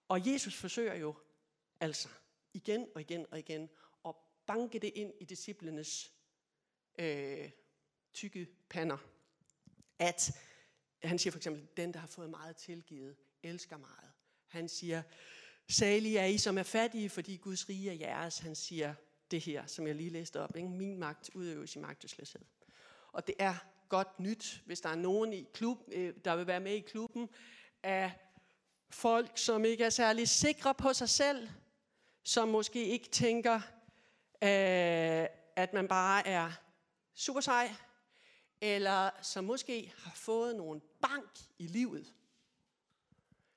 Og 0.07 0.27
Jesus 0.27 0.55
forsøger 0.55 0.95
jo 0.95 1.15
altså 1.79 2.09
igen 2.53 2.87
og 2.95 3.01
igen 3.01 3.25
og 3.31 3.39
igen, 3.39 3.69
banke 4.49 4.79
det 4.79 4.91
ind 4.95 5.13
i 5.19 5.25
disciplenes 5.25 6.13
øh, 6.99 7.49
tykke 8.13 8.47
pander. 8.69 8.97
At 9.99 10.31
han 11.03 11.19
siger 11.19 11.31
for 11.31 11.39
eksempel, 11.39 11.67
den 11.77 11.93
der 11.93 11.99
har 11.99 12.07
fået 12.07 12.29
meget 12.29 12.55
tilgivet, 12.55 13.15
elsker 13.43 13.77
meget. 13.77 14.11
Han 14.47 14.69
siger, 14.69 15.01
salige 15.69 16.19
er 16.19 16.25
I, 16.25 16.37
som 16.37 16.57
er 16.57 16.63
fattige, 16.63 17.09
fordi 17.09 17.37
Guds 17.37 17.69
rige 17.69 17.89
er 17.89 17.93
jeres. 17.93 18.39
Han 18.39 18.55
siger 18.55 18.93
det 19.31 19.41
her, 19.41 19.65
som 19.65 19.87
jeg 19.87 19.95
lige 19.95 20.09
læste 20.09 20.41
op. 20.41 20.55
Ikke? 20.55 20.69
Min 20.69 20.97
magt 20.97 21.29
udøves 21.35 21.75
i 21.75 21.79
magtesløshed. 21.79 22.41
Og 23.11 23.27
det 23.27 23.35
er 23.39 23.55
godt 23.89 24.19
nyt, 24.19 24.63
hvis 24.65 24.81
der 24.81 24.89
er 24.89 24.95
nogen, 24.95 25.33
i 25.33 25.47
klub, 25.53 25.77
øh, 25.91 26.13
der 26.25 26.35
vil 26.35 26.47
være 26.47 26.59
med 26.59 26.73
i 26.73 26.79
klubben, 26.79 27.29
af 27.83 28.11
folk, 28.89 29.37
som 29.37 29.65
ikke 29.65 29.83
er 29.83 29.89
særlig 29.89 30.27
sikre 30.27 30.75
på 30.75 30.93
sig 30.93 31.09
selv, 31.09 31.49
som 32.23 32.47
måske 32.47 32.85
ikke 32.85 33.09
tænker, 33.09 33.61
øh, 34.41 35.27
at 35.55 35.73
man 35.73 35.87
bare 35.87 36.27
er 36.27 36.51
super 37.13 37.41
sej, 37.41 37.73
eller 38.61 39.09
som 39.21 39.43
måske 39.43 39.93
har 39.97 40.11
fået 40.15 40.55
nogle 40.55 40.81
bank 41.01 41.39
i 41.59 41.67
livet. 41.67 42.13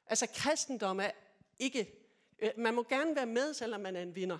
Altså 0.06 0.26
kristendom 0.34 1.00
er 1.00 1.10
ikke... 1.58 1.98
Øh, 2.38 2.50
man 2.56 2.74
må 2.74 2.82
gerne 2.82 3.16
være 3.16 3.26
med, 3.26 3.54
selvom 3.54 3.80
man 3.80 3.96
er 3.96 4.02
en 4.02 4.14
vinder. 4.14 4.38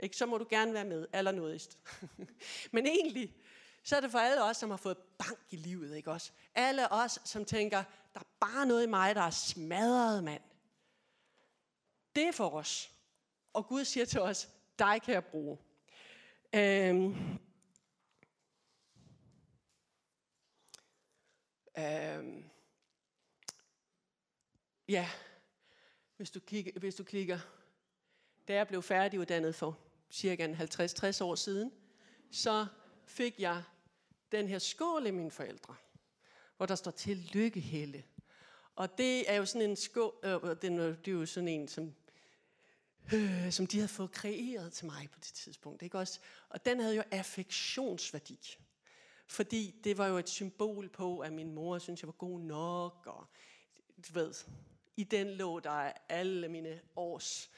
Ikke? 0.00 0.16
Så 0.16 0.26
må 0.26 0.38
du 0.38 0.46
gerne 0.50 0.72
være 0.72 0.84
med, 0.84 1.06
allernådigst. 1.12 1.78
Men 2.72 2.86
egentlig, 2.86 3.34
så 3.82 3.96
er 3.96 4.00
det 4.00 4.10
for 4.10 4.18
alle 4.18 4.44
os, 4.44 4.56
som 4.56 4.70
har 4.70 4.76
fået 4.76 4.96
bank 5.18 5.38
i 5.50 5.56
livet. 5.56 5.96
Ikke 5.96 6.10
også? 6.10 6.32
Alle 6.54 6.92
os, 6.92 7.18
som 7.24 7.44
tænker, 7.44 7.84
der 8.14 8.20
er 8.20 8.24
bare 8.40 8.66
noget 8.66 8.82
i 8.82 8.86
mig, 8.86 9.14
der 9.14 9.22
er 9.22 9.30
smadret, 9.30 10.24
mand. 10.24 10.42
Det 12.16 12.28
er 12.28 12.32
for 12.32 12.50
os. 12.50 12.90
Og 13.52 13.66
Gud 13.66 13.84
siger 13.84 14.06
til 14.06 14.20
os, 14.20 14.48
dig 14.78 15.02
kan 15.02 15.14
jeg 15.14 15.24
bruge. 15.24 15.58
Øhm, 16.54 17.14
øhm, 21.78 22.44
ja, 24.88 25.08
hvis 26.16 26.30
du, 26.30 26.40
kigger, 26.40 26.72
hvis 26.80 26.94
du 26.94 27.04
klikker, 27.04 27.38
da 28.48 28.54
jeg 28.54 28.68
blev 28.68 28.82
færdiguddannet 28.82 29.54
for 29.54 29.78
cirka 30.10 30.52
50-60 30.52 31.24
år 31.24 31.34
siden, 31.34 31.72
så 32.30 32.66
fik 33.04 33.40
jeg 33.40 33.62
den 34.32 34.48
her 34.48 34.58
skål 34.58 35.06
af 35.06 35.12
mine 35.12 35.30
forældre, 35.30 35.74
hvor 36.56 36.66
der 36.66 36.74
står 36.74 36.90
til 36.90 37.16
lykke 37.16 37.60
Helle. 37.60 38.04
Og 38.76 38.98
det 38.98 39.30
er 39.30 39.36
jo 39.36 39.46
sådan 39.46 39.70
en 39.70 39.76
skål, 39.76 40.14
øh, 40.24 40.40
det 40.62 41.08
er 41.08 41.12
jo 41.12 41.26
sådan 41.26 41.48
en, 41.48 41.68
som, 41.68 41.94
øh, 43.14 43.52
som 43.52 43.66
de 43.66 43.76
havde 43.76 43.88
fået 43.88 44.12
kreeret 44.12 44.72
til 44.72 44.86
mig 44.86 45.08
på 45.12 45.18
det 45.18 45.32
tidspunkt. 45.34 45.82
Ikke 45.82 45.98
også? 45.98 46.20
Og 46.48 46.64
den 46.64 46.80
havde 46.80 46.96
jo 46.96 47.02
affektionsværdi. 47.10 48.56
Fordi 49.26 49.80
det 49.84 49.98
var 49.98 50.06
jo 50.06 50.18
et 50.18 50.28
symbol 50.28 50.88
på, 50.88 51.18
at 51.18 51.32
min 51.32 51.52
mor 51.52 51.78
synes 51.78 52.02
jeg 52.02 52.06
var 52.06 52.12
god 52.12 52.40
nok, 52.40 53.06
og 53.06 53.26
du 54.08 54.12
ved, 54.12 54.34
i 54.96 55.04
den 55.04 55.30
lå 55.30 55.60
der 55.60 55.92
alle 56.08 56.48
mine 56.48 56.80
års 56.96 57.50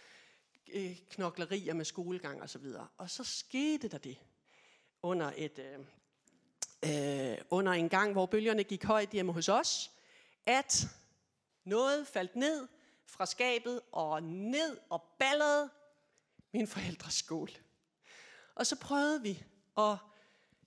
øh, 0.73 0.97
knoklerier 1.11 1.75
med 1.75 1.85
skolegang 1.85 2.43
og 2.43 2.51
så 2.51 2.59
videre. 2.59 2.89
Og 2.99 3.11
så 3.11 3.25
skete 3.25 3.89
der 3.89 3.99
det 3.99 4.19
under 5.03 5.33
et 5.37 5.59
øh, 5.59 5.79
øh, 6.85 7.39
under 7.51 7.73
en 7.73 7.89
gang, 7.89 8.13
hvor 8.13 8.27
bølgerne 8.27 8.65
gik 8.65 8.85
højt 8.85 9.11
hjemme 9.11 9.33
hos 9.33 9.49
os, 9.49 9.91
at 10.47 10.87
noget 11.65 12.07
faldt 12.07 12.37
ned 12.37 12.69
fra 13.07 13.27
skabet 13.27 13.81
og 13.93 14.23
ned 14.23 14.79
og 14.91 15.03
ballede 15.19 15.71
min 16.53 16.67
forældres 16.67 17.15
skål. 17.15 17.51
Og 18.55 18.67
så 18.67 18.77
prøvede 18.77 19.23
vi 19.23 19.45
at 19.79 19.97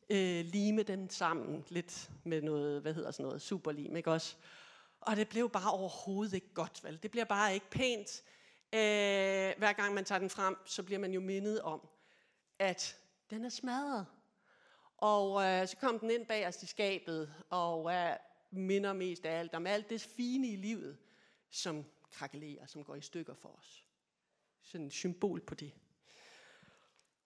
øh, 0.09 0.45
lime 0.45 0.83
den 0.83 1.09
sammen 1.09 1.65
lidt 1.69 2.09
med 2.23 2.41
noget, 2.41 2.81
hvad 2.81 2.93
hedder 2.93 3.11
sådan 3.11 3.25
noget, 3.25 3.41
superlim, 3.41 3.95
ikke 3.95 4.11
også? 4.11 4.35
Og 5.01 5.15
det 5.15 5.29
blev 5.29 5.49
bare 5.49 5.71
overhovedet 5.71 6.33
ikke 6.33 6.53
godt, 6.53 6.83
vel? 6.83 6.99
Det 7.03 7.11
bliver 7.11 7.25
bare 7.25 7.53
ikke 7.53 7.69
pænt. 7.69 8.23
Øh, 8.73 9.53
hver 9.57 9.73
gang 9.73 9.93
man 9.93 10.05
tager 10.05 10.19
den 10.19 10.29
frem, 10.29 10.57
så 10.65 10.83
bliver 10.83 10.99
man 10.99 11.13
jo 11.13 11.19
mindet 11.19 11.61
om, 11.61 11.87
at 12.59 12.97
den 13.29 13.45
er 13.45 13.49
smadret. 13.49 14.05
Og 14.97 15.43
øh, 15.43 15.67
så 15.67 15.77
kom 15.77 15.99
den 15.99 16.11
ind 16.11 16.25
bag 16.25 16.47
os 16.47 16.63
i 16.63 16.65
skabet, 16.65 17.33
og 17.49 17.93
øh, 17.93 18.15
minder 18.51 18.93
mest 18.93 19.25
af 19.25 19.39
alt 19.39 19.53
om 19.53 19.67
alt 19.67 19.89
det 19.89 20.01
fine 20.01 20.47
i 20.47 20.55
livet, 20.55 20.97
som 21.49 21.85
krakelerer, 22.11 22.65
som 22.65 22.83
går 22.83 22.95
i 22.95 23.01
stykker 23.01 23.33
for 23.33 23.49
os. 23.49 23.85
Sådan 24.61 24.87
et 24.87 24.93
symbol 24.93 25.41
på 25.41 25.55
det. 25.55 25.73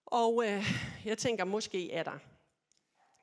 Og 0.06 0.44
øh, 0.46 0.66
jeg 1.06 1.18
tænker, 1.18 1.44
måske 1.44 1.92
er 1.92 2.04
der 2.04 2.20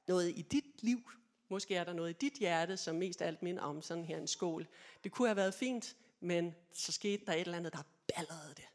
noget 0.06 0.38
i 0.38 0.42
dit 0.42 0.82
liv, 0.82 1.10
måske 1.48 1.74
er 1.74 1.84
der 1.84 1.92
noget 1.92 2.10
i 2.10 2.16
dit 2.20 2.32
hjerte, 2.32 2.76
som 2.76 2.96
mest 2.96 3.22
af 3.22 3.26
alt 3.26 3.42
minder 3.42 3.62
om 3.62 3.82
sådan 3.82 4.04
her 4.04 4.18
en 4.18 4.26
skål. 4.26 4.66
Det 5.04 5.12
kunne 5.12 5.28
have 5.28 5.36
været 5.36 5.54
fint, 5.54 5.96
men 6.20 6.54
så 6.72 6.92
skete 6.92 7.26
der 7.26 7.32
et 7.32 7.40
eller 7.40 7.56
andet, 7.56 7.72
der 7.72 7.82
ballerede 8.14 8.54
det. 8.56 8.68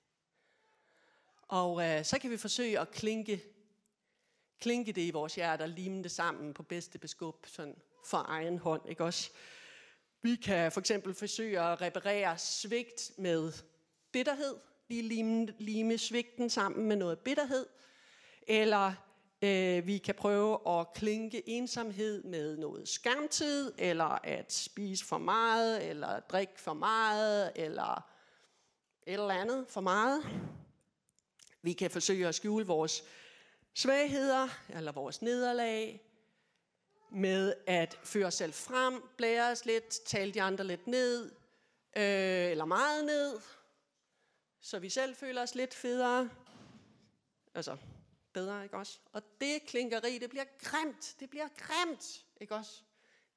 Og 1.47 1.89
øh, 1.89 2.05
så 2.05 2.19
kan 2.19 2.31
vi 2.31 2.37
forsøge 2.37 2.79
at 2.79 2.91
klinke 2.91 3.53
klinke 4.63 4.91
det 4.91 5.01
i 5.01 5.11
vores 5.11 5.35
hjerter, 5.35 5.65
lime 5.65 6.03
det 6.03 6.11
sammen 6.11 6.53
på 6.53 6.63
bedste 6.63 6.97
beskub, 6.97 7.45
sådan 7.45 7.75
for 8.05 8.25
egen 8.27 8.57
hånd, 8.57 8.89
ikke 8.89 9.03
også? 9.03 9.31
Vi 10.25 10.35
kan 10.35 10.71
for 10.71 10.79
eksempel 10.79 11.13
forsøge 11.13 11.59
at 11.59 11.81
reparere 11.81 12.37
svigt 12.37 13.11
med 13.17 13.51
bitterhed, 14.11 14.55
lige 14.89 15.01
lime, 15.01 15.47
lime 15.57 15.97
svigten 15.97 16.49
sammen 16.49 16.87
med 16.87 16.95
noget 16.95 17.19
bitterhed, 17.19 17.65
eller 18.47 18.93
øh, 19.41 19.87
vi 19.87 19.97
kan 19.97 20.15
prøve 20.15 20.79
at 20.79 20.93
klinke 20.93 21.49
ensomhed 21.49 22.23
med 22.23 22.57
noget 22.57 22.87
skamtid, 22.87 23.73
eller 23.77 24.19
at 24.23 24.53
spise 24.53 25.05
for 25.05 25.17
meget, 25.17 25.89
eller 25.89 26.19
drikke 26.19 26.53
for 26.59 26.73
meget, 26.73 27.51
eller 27.55 28.05
et 29.07 29.13
eller 29.13 29.33
andet 29.33 29.65
for 29.69 29.81
meget. 29.81 30.23
Vi 31.61 31.73
kan 31.73 31.91
forsøge 31.91 32.27
at 32.27 32.35
skjule 32.35 32.65
vores 32.65 33.03
svagheder 33.73 34.47
eller 34.69 34.91
vores 34.91 35.21
nederlag, 35.21 36.01
med 37.13 37.53
at 37.67 37.99
føre 38.03 38.25
os 38.25 38.33
selv 38.33 38.53
frem, 38.53 39.03
blære 39.17 39.51
os 39.51 39.65
lidt, 39.65 39.89
tale 40.05 40.31
de 40.31 40.41
andre 40.41 40.63
lidt 40.63 40.87
ned, 40.87 41.31
øh, 41.95 42.51
eller 42.51 42.65
meget 42.65 43.05
ned, 43.05 43.39
så 44.61 44.79
vi 44.79 44.89
selv 44.89 45.15
føler 45.15 45.41
os 45.41 45.55
lidt 45.55 45.73
federe. 45.73 46.29
Altså, 47.55 47.77
bedre, 48.33 48.63
ikke 48.63 48.77
også? 48.77 48.99
Og 49.11 49.21
det 49.41 49.65
klinkeri, 49.65 50.17
det 50.17 50.29
bliver 50.29 50.45
grimt. 50.59 51.15
Det 51.19 51.29
bliver 51.29 51.47
grimt, 51.57 52.25
ikke 52.41 52.55
også? 52.55 52.81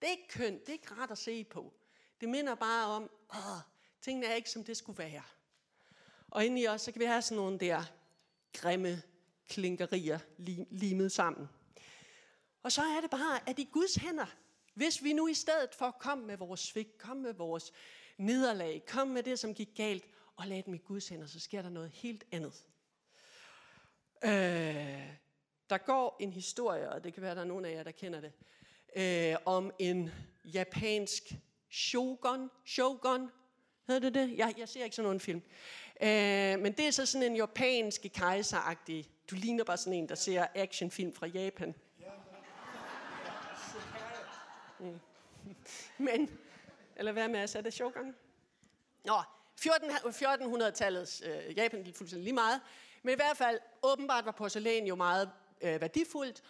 Det 0.00 0.06
er 0.06 0.10
ikke 0.10 0.28
kønt, 0.28 0.60
det 0.60 0.68
er 0.68 0.72
ikke 0.72 0.94
rart 0.94 1.10
at 1.10 1.18
se 1.18 1.44
på. 1.44 1.72
Det 2.20 2.28
minder 2.28 2.54
bare 2.54 2.86
om, 2.86 3.10
åh, 3.34 3.60
tingene 4.00 4.26
er 4.26 4.34
ikke, 4.34 4.50
som 4.50 4.64
det 4.64 4.76
skulle 4.76 4.98
være. 4.98 5.22
Og 6.30 6.44
inde 6.44 6.62
i 6.62 6.68
os, 6.68 6.80
så 6.82 6.92
kan 6.92 7.00
vi 7.00 7.04
have 7.04 7.22
sådan 7.22 7.36
nogle 7.36 7.58
der 7.58 7.82
grimme 8.52 9.02
klinkerier 9.48 10.18
limet 10.70 11.12
sammen. 11.12 11.48
Og 12.66 12.72
så 12.72 12.82
er 12.82 13.00
det 13.00 13.10
bare, 13.10 13.48
at 13.48 13.58
i 13.58 13.68
Guds 13.72 13.94
hænder, 13.94 14.26
hvis 14.74 15.04
vi 15.04 15.12
nu 15.12 15.26
i 15.26 15.34
stedet 15.34 15.74
for 15.74 15.90
kom 15.90 16.18
med 16.18 16.36
vores 16.36 16.60
svigt, 16.60 16.98
kom 16.98 17.16
med 17.16 17.34
vores 17.34 17.72
nederlag, 18.18 18.82
kom 18.86 19.08
med 19.08 19.22
det, 19.22 19.38
som 19.38 19.54
gik 19.54 19.68
galt, 19.76 20.04
og 20.36 20.46
lad 20.46 20.62
dem 20.62 20.74
i 20.74 20.78
Guds 20.78 21.08
hænder, 21.08 21.26
så 21.26 21.40
sker 21.40 21.62
der 21.62 21.68
noget 21.68 21.90
helt 21.90 22.24
andet. 22.32 22.52
Øh, 24.24 24.30
der 25.70 25.78
går 25.78 26.16
en 26.20 26.32
historie, 26.32 26.90
og 26.90 27.04
det 27.04 27.14
kan 27.14 27.22
være, 27.22 27.34
der 27.34 27.40
er 27.40 27.44
nogen 27.44 27.64
af 27.64 27.72
jer, 27.72 27.82
der 27.82 27.90
kender 27.90 28.20
det, 28.20 28.32
øh, 28.96 29.36
om 29.44 29.70
en 29.78 30.10
japansk 30.44 31.22
shogun, 31.70 32.50
shogun, 32.64 33.30
hedder 33.86 34.00
det 34.00 34.14
det? 34.14 34.38
Jeg, 34.38 34.54
jeg 34.58 34.68
ser 34.68 34.84
ikke 34.84 34.96
sådan 34.96 35.06
nogen 35.06 35.20
film. 35.20 35.42
Øh, 36.02 36.62
men 36.62 36.72
det 36.72 36.86
er 36.86 36.90
så 36.90 37.06
sådan 37.06 37.30
en 37.30 37.36
japansk 37.36 38.06
kejseragtig 38.14 39.10
du 39.30 39.34
ligner 39.34 39.64
bare 39.64 39.76
sådan 39.76 39.92
en, 39.92 40.08
der 40.08 40.14
ser 40.14 40.46
actionfilm 40.54 41.12
fra 41.12 41.26
Japan. 41.26 41.74
Mm. 44.78 45.00
Men, 46.06 46.38
eller 46.96 47.12
hvad 47.12 47.28
med, 47.28 47.56
er 47.56 47.60
det 47.60 47.72
Shogun? 47.72 48.14
Nå, 49.04 49.22
14, 49.58 49.90
1400-tallets 49.90 51.28
øh, 51.28 51.56
Japan 51.56 51.80
er 51.80 51.92
fuldstændig 51.92 52.24
lige 52.24 52.34
meget. 52.34 52.60
Men 53.02 53.12
i 53.12 53.16
hvert 53.16 53.36
fald, 53.36 53.58
åbenbart 53.82 54.24
var 54.24 54.32
porcelæn 54.32 54.86
jo 54.86 54.94
meget 54.94 55.30
øh, 55.60 55.80
værdifuldt. 55.80 56.42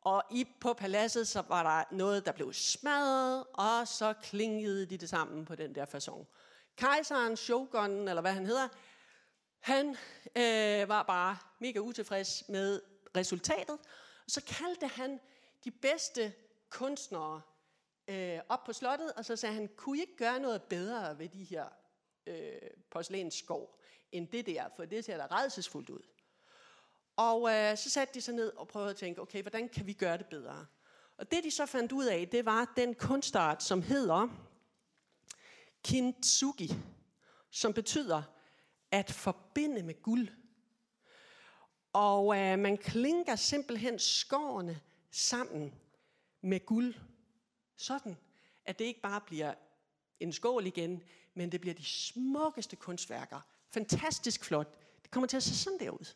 Og 0.00 0.22
i, 0.30 0.46
på 0.60 0.72
paladset, 0.72 1.28
så 1.28 1.42
var 1.48 1.62
der 1.62 1.94
noget, 1.96 2.26
der 2.26 2.32
blev 2.32 2.52
smadret, 2.52 3.44
og 3.52 3.88
så 3.88 4.14
klingede 4.22 4.86
de 4.86 4.96
det 4.96 5.08
sammen 5.08 5.44
på 5.44 5.54
den 5.54 5.74
der 5.74 5.86
façon. 5.86 6.24
Kejseren, 6.76 7.36
Shogun, 7.36 8.08
eller 8.08 8.20
hvad 8.20 8.32
han 8.32 8.46
hedder, 8.46 8.68
han 9.60 9.96
øh, 10.36 10.88
var 10.88 11.02
bare 11.02 11.36
mega 11.58 11.78
utilfreds 11.78 12.48
med 12.48 12.80
resultatet. 13.16 13.78
Og 14.24 14.30
så 14.30 14.42
kaldte 14.46 14.86
han 14.86 15.20
de 15.64 15.70
bedste 15.70 16.32
kunstnere 16.70 17.40
øh, 18.08 18.40
op 18.48 18.64
på 18.64 18.72
slottet, 18.72 19.12
og 19.12 19.24
så 19.24 19.36
sagde 19.36 19.54
han, 19.54 19.68
kunne 19.76 19.98
I 19.98 20.00
ikke 20.00 20.16
gøre 20.16 20.40
noget 20.40 20.62
bedre 20.62 21.18
ved 21.18 21.28
de 21.28 21.44
her 21.44 21.66
øh, 22.26 22.70
porcelænsskov, 22.90 23.78
end 24.12 24.28
det 24.28 24.46
der, 24.46 24.68
for 24.76 24.84
det 24.84 25.04
ser 25.04 25.16
da 25.16 25.26
redselsfuldt 25.36 25.90
ud. 25.90 26.02
Og 27.16 27.50
øh, 27.50 27.76
så 27.76 27.90
satte 27.90 28.14
de 28.14 28.20
sig 28.20 28.34
ned 28.34 28.52
og 28.56 28.68
prøvede 28.68 28.90
at 28.90 28.96
tænke, 28.96 29.20
okay, 29.20 29.42
hvordan 29.42 29.68
kan 29.68 29.86
vi 29.86 29.92
gøre 29.92 30.18
det 30.18 30.26
bedre? 30.26 30.66
Og 31.16 31.30
det 31.30 31.44
de 31.44 31.50
så 31.50 31.66
fandt 31.66 31.92
ud 31.92 32.04
af, 32.04 32.28
det 32.32 32.44
var 32.44 32.72
den 32.76 32.94
kunstart, 32.94 33.62
som 33.62 33.82
hedder 33.82 34.28
kintsugi, 35.84 36.74
som 37.50 37.72
betyder 37.72 38.22
at 38.90 39.10
forbinde 39.10 39.82
med 39.82 40.02
guld. 40.02 40.28
Og 41.92 42.38
øh, 42.38 42.58
man 42.58 42.76
klinker 42.76 43.36
simpelthen 43.36 43.98
skårene 43.98 44.80
sammen 45.10 45.74
med 46.40 46.66
guld. 46.66 46.94
Sådan, 47.82 48.16
at 48.64 48.78
det 48.78 48.84
ikke 48.84 49.00
bare 49.00 49.20
bliver 49.20 49.54
en 50.20 50.32
skål 50.32 50.66
igen, 50.66 51.02
men 51.34 51.52
det 51.52 51.60
bliver 51.60 51.74
de 51.74 51.84
smukkeste 51.84 52.76
kunstværker. 52.76 53.40
Fantastisk 53.70 54.44
flot. 54.44 54.78
Det 55.02 55.10
kommer 55.10 55.26
til 55.26 55.36
at 55.36 55.42
se 55.42 55.58
sådan 55.58 55.78
der 55.78 55.90
ud. 55.90 56.14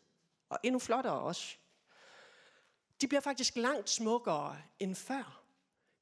Og 0.49 0.59
endnu 0.63 0.79
flottere 0.79 1.21
også. 1.21 1.57
De 3.01 3.09
bliver 3.09 3.21
faktisk 3.21 3.57
langt 3.57 3.91
smukkere 3.91 4.59
end 4.79 4.95
før, 4.95 5.43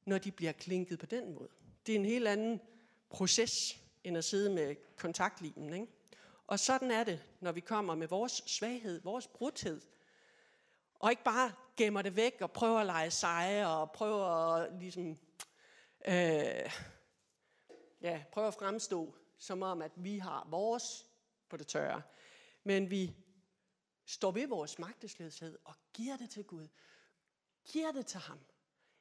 når 0.05 0.17
de 0.17 0.31
bliver 0.31 0.51
klinket 0.51 0.99
på 0.99 1.05
den 1.05 1.33
måde. 1.33 1.49
Det 1.85 1.95
er 1.95 1.99
en 1.99 2.05
helt 2.05 2.27
anden 2.27 2.61
proces, 3.09 3.77
end 4.03 4.17
at 4.17 4.23
sidde 4.23 4.49
med 4.49 4.75
kontaktlimen. 4.97 5.73
Ikke? 5.73 5.87
Og 6.47 6.59
sådan 6.59 6.91
er 6.91 7.03
det, 7.03 7.23
når 7.39 7.51
vi 7.51 7.59
kommer 7.59 7.95
med 7.95 8.07
vores 8.07 8.43
svaghed, 8.45 9.01
vores 9.01 9.27
brudhed. 9.27 9.81
Og 10.95 11.11
ikke 11.11 11.23
bare 11.23 11.51
gemmer 11.77 12.01
det 12.01 12.15
væk 12.15 12.37
og 12.41 12.51
prøver 12.51 12.79
at 12.79 12.85
lege 12.85 13.11
seje 13.11 13.67
og 13.67 13.91
prøver 13.91 14.25
at 14.25 14.79
ligesom, 14.79 15.19
øh, 16.07 16.71
ja, 18.01 18.23
prøver 18.31 18.47
at 18.47 18.53
fremstå 18.53 19.15
som 19.37 19.61
om, 19.61 19.81
at 19.81 19.91
vi 19.95 20.17
har 20.17 20.47
vores 20.49 21.05
på 21.49 21.57
det 21.57 21.67
tørre. 21.67 22.01
Men 22.63 22.89
vi 22.89 23.15
står 24.05 24.31
ved 24.31 24.47
vores 24.47 24.79
magtesløshed 24.79 25.57
og 25.63 25.75
giver 25.93 26.17
det 26.17 26.29
til 26.29 26.43
Gud. 26.43 26.67
Giver 27.65 27.91
det 27.91 28.05
til 28.05 28.19
ham. 28.19 28.39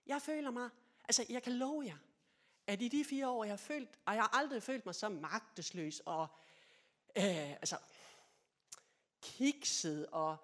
Jeg 0.07 0.23
føler 0.23 0.51
mig, 0.51 0.71
altså 1.05 1.27
jeg 1.29 1.43
kan 1.43 1.53
love 1.53 1.85
jer, 1.85 1.97
at 2.67 2.83
i 2.83 2.89
de 2.89 3.05
fire 3.05 3.29
år, 3.29 3.45
jeg 3.45 3.53
har 3.53 3.57
følt, 3.57 3.99
og 4.07 4.15
jeg 4.15 4.23
har 4.23 4.39
aldrig 4.39 4.63
følt 4.63 4.87
mig 4.87 4.95
så 4.95 5.09
magtesløs 5.09 6.01
og 6.01 6.27
øh, 7.17 7.51
altså, 7.51 7.77
kikset 9.23 10.07
og 10.07 10.37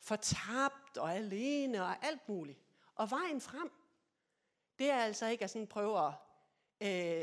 fortabt 0.00 0.98
og 0.98 1.14
alene 1.14 1.82
og 1.82 2.06
alt 2.06 2.28
muligt. 2.28 2.58
Og 2.94 3.10
vejen 3.10 3.40
frem, 3.40 3.70
det 4.78 4.90
er 4.90 4.96
altså 4.96 5.26
ikke 5.26 5.44
at 5.44 5.50
sådan 5.50 5.66
prøve 5.66 6.06
at 6.06 6.12
øh, 6.80 7.22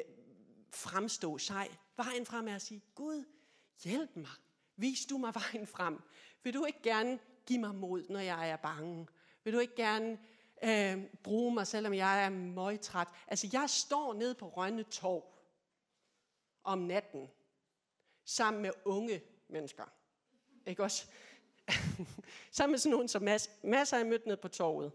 fremstå 0.71 1.37
sej. 1.37 1.67
Vejen 1.97 2.25
frem 2.25 2.47
er 2.47 2.55
at 2.55 2.61
sige, 2.61 2.81
Gud, 2.95 3.25
hjælp 3.83 4.15
mig. 4.15 4.29
Vis 4.75 5.05
du 5.05 5.17
mig 5.17 5.33
vejen 5.35 5.67
frem. 5.67 6.01
Vil 6.43 6.53
du 6.53 6.65
ikke 6.65 6.81
gerne 6.81 7.19
give 7.45 7.59
mig 7.59 7.75
mod, 7.75 8.05
når 8.09 8.19
jeg 8.19 8.49
er 8.49 8.55
bange? 8.55 9.07
Vil 9.43 9.53
du 9.53 9.59
ikke 9.59 9.75
gerne 9.75 10.19
øh, 10.63 11.05
bruge 11.23 11.53
mig, 11.53 11.67
selvom 11.67 11.93
jeg 11.93 12.25
er 12.25 12.29
møgtræt? 12.29 13.07
Altså, 13.27 13.49
jeg 13.53 13.69
står 13.69 14.13
nede 14.13 14.35
på 14.35 14.47
Rønne 14.49 14.83
Torv 14.83 15.23
om 16.63 16.77
natten, 16.79 17.29
sammen 18.25 18.61
med 18.61 18.71
unge 18.85 19.21
mennesker. 19.47 19.85
Ikke 20.65 20.83
også? 20.83 21.07
sammen 22.51 22.71
med 22.71 22.79
sådan 22.79 22.91
nogen, 22.91 23.07
som 23.07 23.27
mas- 23.27 23.49
masser 23.63 23.97
af 23.97 24.05
mødt 24.05 24.25
ned 24.25 24.37
på 24.37 24.47
torvet 24.47 24.91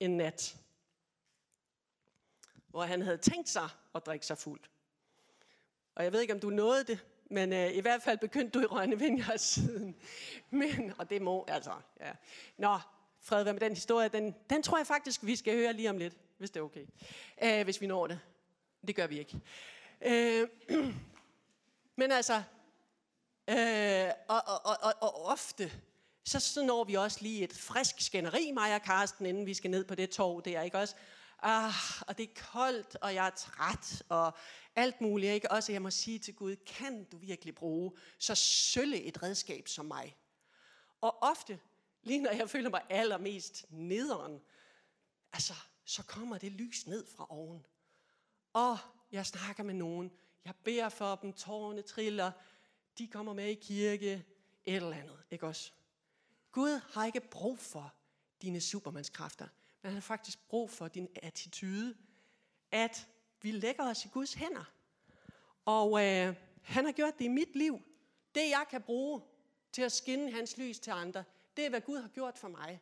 en 0.00 0.16
nat. 0.16 0.56
Hvor 2.76 2.84
han 2.84 3.02
havde 3.02 3.16
tænkt 3.16 3.48
sig 3.48 3.68
at 3.94 4.06
drikke 4.06 4.26
sig 4.26 4.38
fuld. 4.38 4.60
Og 5.94 6.04
jeg 6.04 6.12
ved 6.12 6.20
ikke, 6.20 6.34
om 6.34 6.40
du 6.40 6.50
nåede 6.50 6.84
det, 6.84 7.06
men 7.30 7.52
øh, 7.52 7.74
i 7.74 7.80
hvert 7.80 8.02
fald 8.02 8.18
begyndte 8.18 8.58
du 8.58 8.62
i 8.62 8.66
Rønne 8.66 8.98
Vineyard 8.98 9.38
siden. 9.38 9.96
Men, 10.50 10.92
og 10.98 11.10
det 11.10 11.22
må, 11.22 11.44
altså, 11.48 11.72
ja. 12.00 12.12
Nå, 12.58 12.78
fred 13.20 13.42
hvad 13.42 13.52
med 13.52 13.60
den 13.60 13.72
historie, 13.72 14.08
den, 14.08 14.34
den 14.50 14.62
tror 14.62 14.78
jeg 14.78 14.86
faktisk, 14.86 15.20
vi 15.26 15.36
skal 15.36 15.54
høre 15.54 15.72
lige 15.72 15.90
om 15.90 15.98
lidt, 15.98 16.16
hvis 16.38 16.50
det 16.50 16.60
er 16.60 16.64
okay. 16.64 16.86
Øh, 17.42 17.64
hvis 17.64 17.80
vi 17.80 17.86
når 17.86 18.06
det. 18.06 18.20
Det 18.86 18.96
gør 18.96 19.06
vi 19.06 19.18
ikke. 19.18 19.40
Øh, 20.00 20.48
men 22.00 22.12
altså, 22.12 22.42
øh, 23.48 24.10
og, 24.28 24.42
og, 24.46 24.66
og, 24.66 24.76
og, 24.82 24.94
og 25.00 25.24
ofte, 25.24 25.72
så, 26.24 26.40
så 26.40 26.64
når 26.64 26.84
vi 26.84 26.94
også 26.94 27.18
lige 27.20 27.44
et 27.44 27.52
frisk 27.52 28.00
skænderi, 28.00 28.50
mig 28.50 28.74
og 28.74 28.82
Karsten, 28.82 29.26
inden 29.26 29.46
vi 29.46 29.54
skal 29.54 29.70
ned 29.70 29.84
på 29.84 29.94
det 29.94 30.10
tog 30.10 30.44
der, 30.44 30.62
ikke 30.62 30.78
også? 30.78 30.94
Ah, 31.38 32.00
og 32.06 32.18
det 32.18 32.30
er 32.30 32.42
koldt, 32.52 32.96
og 32.96 33.14
jeg 33.14 33.26
er 33.26 33.30
træt, 33.30 34.02
og 34.08 34.36
alt 34.76 35.00
muligt, 35.00 35.32
ikke? 35.32 35.50
Også 35.50 35.72
jeg 35.72 35.82
må 35.82 35.90
sige 35.90 36.18
til 36.18 36.34
Gud, 36.34 36.56
kan 36.56 37.04
du 37.04 37.16
virkelig 37.16 37.54
bruge 37.54 37.92
så 38.18 38.34
sølle 38.34 39.02
et 39.02 39.22
redskab 39.22 39.68
som 39.68 39.86
mig? 39.86 40.16
Og 41.00 41.22
ofte, 41.22 41.60
lige 42.02 42.20
når 42.20 42.30
jeg 42.30 42.50
føler 42.50 42.70
mig 42.70 42.82
allermest 42.90 43.66
nederen, 43.70 44.40
altså, 45.32 45.54
så 45.84 46.02
kommer 46.02 46.38
det 46.38 46.52
lys 46.52 46.86
ned 46.86 47.06
fra 47.16 47.26
oven. 47.30 47.66
Og 48.52 48.78
jeg 49.12 49.26
snakker 49.26 49.62
med 49.62 49.74
nogen, 49.74 50.12
jeg 50.44 50.54
beder 50.64 50.88
for 50.88 51.14
dem, 51.14 51.32
tårerne 51.32 51.82
triller, 51.82 52.32
de 52.98 53.08
kommer 53.08 53.32
med 53.32 53.46
i 53.46 53.54
kirke, 53.54 54.24
et 54.64 54.76
eller 54.76 54.96
andet, 54.96 55.18
ikke 55.30 55.46
også? 55.46 55.72
Gud 56.52 56.80
har 56.92 57.06
ikke 57.06 57.20
brug 57.20 57.58
for 57.58 57.94
dine 58.42 58.60
supermandskræfter, 58.60 59.48
men 59.86 59.90
han 59.90 60.02
har 60.02 60.06
faktisk 60.06 60.48
brug 60.48 60.70
for 60.70 60.88
din 60.88 61.08
attitude, 61.22 61.94
at 62.70 63.08
vi 63.42 63.50
lægger 63.50 63.90
os 63.90 64.04
i 64.04 64.08
Guds 64.08 64.34
hænder. 64.34 64.72
Og 65.64 66.04
øh, 66.04 66.34
han 66.62 66.84
har 66.84 66.92
gjort 66.92 67.18
det 67.18 67.24
i 67.24 67.28
mit 67.28 67.56
liv. 67.56 67.80
Det 68.34 68.40
jeg 68.40 68.64
kan 68.70 68.82
bruge 68.82 69.20
til 69.72 69.82
at 69.82 69.92
skinne 69.92 70.32
hans 70.32 70.56
lys 70.56 70.78
til 70.78 70.90
andre, 70.90 71.24
det 71.56 71.66
er 71.66 71.70
hvad 71.70 71.80
Gud 71.80 71.98
har 71.98 72.08
gjort 72.08 72.38
for 72.38 72.48
mig. 72.48 72.80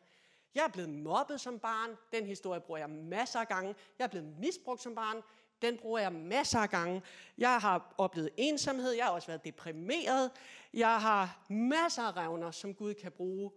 Jeg 0.55 0.63
er 0.63 0.67
blevet 0.67 0.89
mobbet 0.89 1.41
som 1.41 1.59
barn. 1.59 1.97
Den 2.11 2.25
historie 2.25 2.61
bruger 2.61 2.79
jeg 2.79 2.89
masser 2.89 3.39
af 3.39 3.47
gange. 3.47 3.75
Jeg 3.99 4.05
er 4.05 4.09
blevet 4.09 4.39
misbrugt 4.39 4.81
som 4.81 4.95
barn. 4.95 5.21
Den 5.61 5.77
bruger 5.77 5.99
jeg 5.99 6.13
masser 6.13 6.59
af 6.59 6.69
gange. 6.69 7.01
Jeg 7.37 7.57
har 7.57 7.95
oplevet 7.97 8.29
ensomhed. 8.37 8.91
Jeg 8.91 9.05
har 9.05 9.11
også 9.11 9.27
været 9.27 9.45
deprimeret. 9.45 10.31
Jeg 10.73 11.01
har 11.01 11.45
masser 11.49 12.03
af 12.03 12.15
revner, 12.15 12.51
som 12.51 12.75
Gud 12.75 12.93
kan 12.93 13.11
bruge 13.11 13.51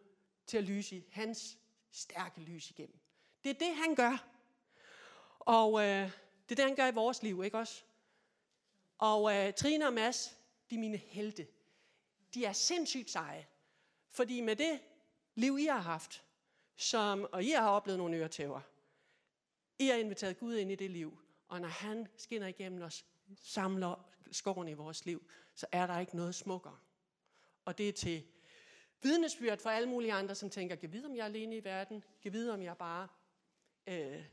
til 0.47 0.59
at 0.59 0.65
lyse 0.65 1.05
hans 1.11 1.59
stærke 1.93 2.41
lys 2.41 2.71
igennem. 2.71 3.01
Det 3.49 3.63
er 3.63 3.67
det, 3.67 3.77
han 3.77 3.95
gør. 3.95 4.29
Og 5.41 5.81
øh, 5.81 6.11
det 6.49 6.51
er 6.51 6.55
det, 6.55 6.65
han 6.65 6.75
gør 6.75 6.87
i 6.87 6.95
vores 6.95 7.23
liv, 7.23 7.45
ikke 7.45 7.59
også? 7.59 7.83
Og 8.99 9.35
øh, 9.35 9.55
Trine 9.55 9.87
og 9.87 9.93
Mads, 9.93 10.37
de 10.71 10.75
er 10.75 10.79
mine 10.79 10.97
helte. 10.97 11.47
De 12.35 12.45
er 12.45 12.53
sindssygt 12.53 13.11
seje. 13.11 13.47
Fordi 14.11 14.41
med 14.41 14.57
det 14.57 14.81
liv, 15.35 15.59
I 15.59 15.65
har 15.65 15.79
haft, 15.79 16.25
som, 16.77 17.29
og 17.33 17.45
I 17.45 17.51
har 17.51 17.71
oplevet 17.71 17.99
nogle 17.99 18.17
øretæver, 18.17 18.61
I 19.79 19.87
har 19.87 19.97
inviteret 19.97 20.39
Gud 20.39 20.57
ind 20.57 20.73
i 20.73 20.75
det 20.75 20.91
liv. 20.91 21.19
Og 21.49 21.61
når 21.61 21.69
han 21.69 22.09
skinner 22.17 22.47
igennem 22.47 22.83
os, 22.83 23.05
samler 23.37 24.09
skoven 24.33 24.69
i 24.69 24.75
vores 24.75 25.07
liv, 25.07 25.31
så 25.55 25.67
er 25.73 25.87
der 25.87 25.99
ikke 25.99 26.17
noget 26.17 26.35
smukkere. 26.35 26.79
Og 27.65 27.79
det 27.79 27.89
er 27.89 27.93
til 27.93 28.27
vidnesbyrd 29.03 29.59
for 29.59 29.71
alle 29.71 29.89
mulige 29.89 30.13
andre, 30.13 30.35
som 30.35 30.51
tænker, 30.51 30.77
kan 30.77 30.93
vide, 30.93 31.07
om 31.07 31.17
jeg 31.17 31.23
er 31.23 31.27
alene 31.27 31.57
i 31.57 31.65
verden? 31.65 32.05
Kan 32.23 32.33
vide, 32.33 32.55
om 32.55 32.63
jeg 32.63 32.77
bare 32.77 33.09
øh, 33.89 34.25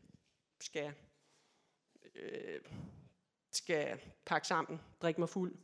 skal, 0.60 0.94
øh, 2.16 2.62
skal 3.52 4.02
pakke 4.26 4.48
sammen, 4.48 4.82
drikke 5.02 5.22
mig 5.22 5.30
fuld? 5.30 5.56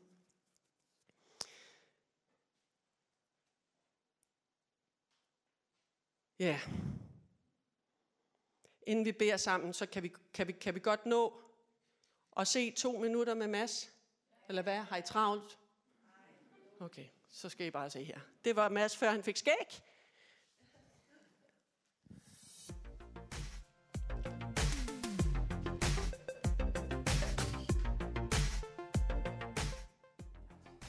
Ja. 6.39 6.45
Yeah. 6.45 6.91
Inden 8.83 9.05
vi 9.05 9.11
beder 9.11 9.37
sammen, 9.37 9.73
så 9.73 9.85
kan 9.85 10.03
vi, 10.03 10.13
kan 10.33 10.47
vi, 10.47 10.51
kan 10.51 10.75
vi 10.75 10.79
godt 10.79 11.05
nå 11.05 11.41
at 12.37 12.47
se 12.47 12.71
to 12.71 12.97
minutter 12.97 13.33
med 13.33 13.47
Mads? 13.47 13.93
Eller 14.49 14.61
hvad? 14.61 14.77
Har 14.77 14.97
I 14.97 15.01
travlt? 15.01 15.59
Okay, 16.79 17.05
så 17.29 17.49
skal 17.49 17.67
I 17.67 17.71
bare 17.71 17.89
se 17.89 18.03
her. 18.03 18.19
Det 18.45 18.55
var 18.55 18.69
Mads, 18.69 18.97
før 18.97 19.09
han 19.11 19.23
fik 19.23 19.37
skæg. 19.37 19.81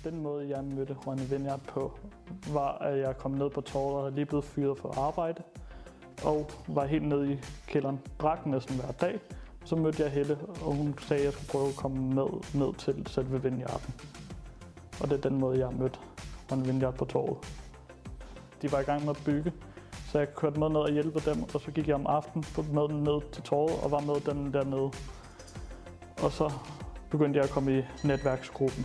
Den 0.05 0.23
måde, 0.23 0.49
jeg 0.49 0.65
mødte 0.65 0.97
Juan 1.07 1.31
Vineyard 1.31 1.61
på, 1.61 1.99
var, 2.53 2.79
at 2.79 2.99
jeg 2.99 3.19
kom 3.19 3.31
ned 3.31 3.51
på 3.51 3.61
torvet 3.61 4.05
og 4.05 4.13
lige 4.13 4.27
blevet 4.27 4.45
fyret 4.45 4.79
for 4.79 5.01
arbejde. 5.01 5.43
Og 6.25 6.51
var 6.69 6.85
helt 6.85 7.09
nede 7.09 7.33
i 7.33 7.39
kælderen, 7.67 8.01
drak 8.19 8.47
næsten 8.47 8.77
hver 8.77 8.93
dag. 8.93 9.21
Så 9.65 9.77
mødte 9.77 10.03
jeg 10.03 10.13
Helle, 10.13 10.39
og 10.65 10.75
hun 10.75 10.95
sagde, 10.99 11.21
at 11.21 11.25
jeg 11.25 11.33
skulle 11.33 11.49
prøve 11.49 11.69
at 11.69 11.77
komme 11.77 12.15
med 12.15 12.27
ned 12.55 12.75
til 12.75 13.07
selve 13.07 13.43
Vineyarden. 13.43 13.95
Og 15.01 15.11
det 15.11 15.25
er 15.25 15.29
den 15.31 15.39
måde, 15.39 15.59
jeg 15.59 15.73
mødte 15.79 15.99
Juan 16.51 16.67
Vineyard 16.67 16.95
på 16.95 17.05
torvet. 17.05 17.39
De 18.63 18.73
var 18.73 18.81
i 18.81 18.83
gang 18.83 19.01
med 19.01 19.11
at 19.11 19.23
bygge, 19.25 19.53
så 20.11 20.19
jeg 20.19 20.35
kørte 20.35 20.61
med 20.61 20.69
ned 20.69 20.81
og 20.81 20.93
hjælpe 20.93 21.31
dem, 21.31 21.43
og 21.43 21.61
så 21.61 21.71
gik 21.71 21.89
jeg 21.89 21.95
om 21.95 22.07
aftenen 22.07 22.45
med 22.73 22.89
den 22.89 23.03
ned 23.03 23.31
til 23.33 23.43
torvet 23.43 23.85
og 23.85 23.91
var 23.91 24.01
med 24.01 24.15
den 24.15 24.53
dernede. 24.53 24.91
Og 26.23 26.33
så 26.33 26.53
begyndte 27.11 27.37
jeg 27.37 27.45
at 27.45 27.51
komme 27.51 27.79
i 27.79 27.83
netværksgruppen 28.05 28.85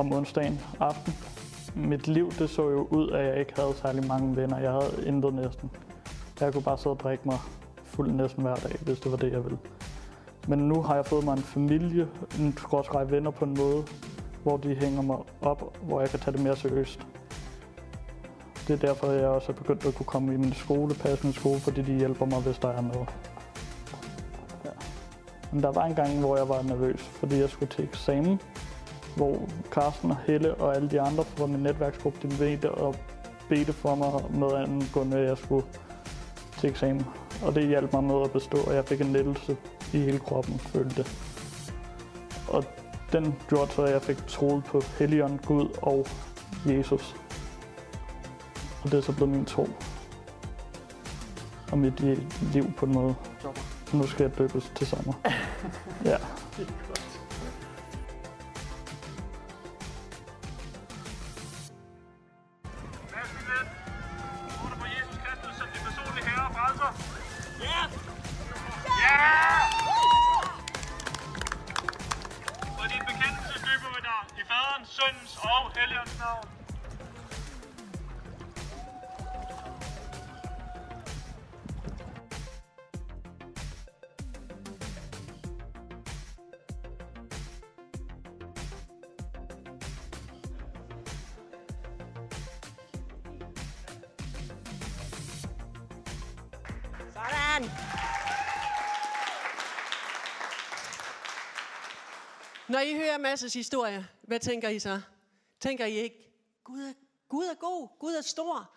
om 0.00 0.12
onsdagen 0.12 0.60
aften, 0.80 1.14
Mit 1.74 2.08
liv 2.08 2.32
det 2.38 2.50
så 2.50 2.62
jo 2.62 2.88
ud, 2.90 3.10
at 3.10 3.26
jeg 3.26 3.38
ikke 3.38 3.52
havde 3.56 3.74
særlig 3.74 4.06
mange 4.06 4.36
venner. 4.36 4.58
Jeg 4.58 4.70
havde 4.70 5.04
intet 5.06 5.34
næsten. 5.34 5.70
Jeg 6.40 6.52
kunne 6.52 6.62
bare 6.62 6.78
sidde 6.78 6.94
og 6.94 7.00
drikke 7.00 7.22
mig 7.26 7.38
fuld 7.84 8.10
næsten 8.10 8.42
hver 8.42 8.54
dag, 8.54 8.76
hvis 8.80 9.00
det 9.00 9.10
var 9.12 9.18
det, 9.18 9.32
jeg 9.32 9.44
ville. 9.44 9.58
Men 10.48 10.58
nu 10.58 10.82
har 10.82 10.94
jeg 10.94 11.06
fået 11.06 11.24
mig 11.24 11.32
en 11.32 11.42
familie, 11.42 12.08
en 12.38 12.56
skråstreg 12.56 13.10
venner 13.10 13.30
på 13.30 13.44
en 13.44 13.54
måde, 13.58 13.84
hvor 14.42 14.56
de 14.56 14.74
hænger 14.74 15.02
mig 15.02 15.16
op, 15.42 15.76
hvor 15.82 16.00
jeg 16.00 16.10
kan 16.10 16.18
tage 16.18 16.36
det 16.36 16.42
mere 16.42 16.56
seriøst. 16.56 17.06
Det 18.68 18.82
er 18.82 18.86
derfor, 18.86 19.10
jeg 19.10 19.28
også 19.28 19.52
er 19.52 19.56
begyndt 19.56 19.86
at 19.86 19.94
kunne 19.94 20.06
komme 20.06 20.34
i 20.34 20.36
min 20.36 20.52
skole, 20.52 20.94
passe 20.94 21.24
min 21.26 21.32
skole, 21.32 21.60
fordi 21.60 21.82
de 21.82 21.92
hjælper 21.92 22.26
mig, 22.26 22.40
hvis 22.40 22.58
der 22.58 22.68
er 22.68 22.80
noget. 22.80 23.08
Ja. 24.64 24.70
Men 25.52 25.62
der 25.62 25.72
var 25.72 25.84
en 25.84 25.94
gang, 25.94 26.20
hvor 26.20 26.36
jeg 26.36 26.48
var 26.48 26.62
nervøs, 26.62 27.00
fordi 27.00 27.38
jeg 27.38 27.50
skulle 27.50 27.72
til 27.72 27.84
eksamen, 27.84 28.40
hvor 29.16 29.48
Carsten 29.70 30.10
og 30.10 30.16
Helle 30.26 30.54
og 30.54 30.76
alle 30.76 30.90
de 30.90 31.00
andre 31.00 31.24
fra 31.24 31.46
min 31.46 31.62
netværksgruppe, 31.62 32.28
de 32.28 32.38
vedte 32.38 32.70
og 32.70 32.96
bedte 33.48 33.72
for 33.72 33.94
mig 33.94 34.40
med 34.40 34.56
angående, 34.56 35.16
at 35.16 35.28
jeg 35.28 35.38
skulle 35.38 35.66
til 36.58 36.70
eksamen. 36.70 37.06
Og 37.42 37.54
det 37.54 37.68
hjalp 37.68 37.92
mig 37.92 38.04
med 38.04 38.22
at 38.22 38.32
bestå, 38.32 38.58
og 38.66 38.74
jeg 38.74 38.84
fik 38.84 39.00
en 39.00 39.12
lettelse 39.12 39.56
i 39.92 39.98
hele 39.98 40.18
kroppen, 40.18 40.58
følte 40.58 40.96
det. 40.96 41.12
Og 42.48 42.64
den 43.12 43.34
gjorde 43.48 43.72
så, 43.72 43.82
at 43.82 43.92
jeg 43.92 44.02
fik 44.02 44.26
troet 44.26 44.64
på 44.64 44.82
Helligånd, 44.98 45.38
Gud 45.38 45.68
og 45.82 46.06
Jesus. 46.66 47.16
Og 48.82 48.90
det 48.90 48.98
er 48.98 49.02
så 49.02 49.12
blevet 49.12 49.30
min 49.30 49.44
tro. 49.44 49.68
Og 51.72 51.78
mit 51.78 52.00
liv 52.52 52.72
på 52.76 52.86
en 52.86 52.94
måde. 52.94 53.14
Nu 53.92 54.06
skal 54.06 54.24
jeg 54.24 54.38
døbes 54.38 54.72
til 54.76 54.86
sommer. 54.86 55.12
ja. 56.04 56.16
Sådan. 97.62 97.76
Når 102.68 102.80
I 102.80 102.94
hører 102.94 103.18
Masses 103.18 103.54
historie, 103.54 104.08
hvad 104.22 104.40
tænker 104.40 104.68
I 104.68 104.78
så? 104.78 105.00
Tænker 105.60 105.84
I 105.84 105.92
ikke, 105.92 106.32
Gud 106.64 106.82
er, 106.82 106.92
Gud 107.28 107.44
er 107.44 107.54
god, 107.54 107.88
Gud 107.98 108.14
er 108.14 108.20
stor. 108.20 108.74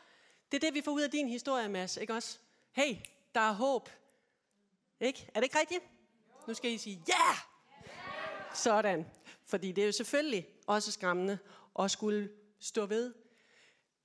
Det 0.51 0.63
er 0.63 0.67
det, 0.67 0.73
vi 0.73 0.81
får 0.81 0.91
ud 0.91 1.01
af 1.01 1.11
din 1.11 1.29
historie, 1.29 1.69
Mads, 1.69 1.97
ikke 1.97 2.13
også? 2.13 2.39
Hey, 2.71 2.95
der 3.35 3.41
er 3.41 3.51
håb. 3.51 3.89
Ikke? 4.99 5.31
Er 5.35 5.39
det 5.39 5.43
ikke 5.43 5.59
rigtigt? 5.59 5.83
Nu 6.47 6.53
skal 6.53 6.71
I 6.71 6.77
sige, 6.77 7.03
ja! 7.07 7.13
Yeah! 7.13 7.37
Sådan. 8.53 9.05
Fordi 9.45 9.71
det 9.71 9.81
er 9.81 9.85
jo 9.85 9.91
selvfølgelig 9.91 10.47
også 10.67 10.91
skræmmende 10.91 11.37
at 11.79 11.91
skulle 11.91 12.29
stå 12.59 12.85
ved 12.85 13.13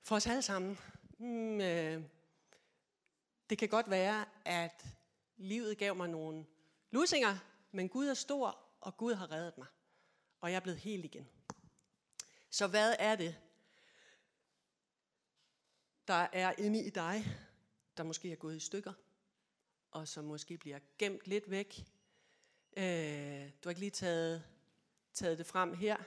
for 0.03 0.15
os 0.15 0.27
alle 0.27 0.41
sammen. 0.41 0.79
Mm, 1.17 1.61
øh, 1.61 2.03
det 3.49 3.57
kan 3.57 3.69
godt 3.69 3.89
være, 3.89 4.25
at 4.45 4.85
livet 5.37 5.77
gav 5.77 5.95
mig 5.95 6.09
nogle 6.09 6.45
lusinger, 6.91 7.37
men 7.71 7.89
Gud 7.89 8.07
er 8.07 8.13
stor, 8.13 8.59
og 8.81 8.97
Gud 8.97 9.13
har 9.13 9.31
reddet 9.31 9.57
mig. 9.57 9.67
Og 10.41 10.51
jeg 10.51 10.55
er 10.55 10.59
blevet 10.59 10.79
helt 10.79 11.05
igen. 11.05 11.29
Så 12.49 12.67
hvad 12.67 12.95
er 12.99 13.15
det, 13.15 13.35
der 16.07 16.27
er 16.33 16.53
inde 16.57 16.83
i 16.83 16.89
dig, 16.89 17.25
der 17.97 18.03
måske 18.03 18.31
er 18.31 18.35
gået 18.35 18.55
i 18.55 18.59
stykker, 18.59 18.93
og 19.91 20.07
som 20.07 20.25
måske 20.25 20.57
bliver 20.57 20.79
gemt 20.97 21.27
lidt 21.27 21.49
væk? 21.49 21.85
Øh, 22.77 23.49
du 23.63 23.63
har 23.63 23.69
ikke 23.69 23.79
lige 23.79 23.91
taget, 23.91 24.43
taget 25.13 25.37
det 25.37 25.45
frem 25.45 25.73
her. 25.73 25.97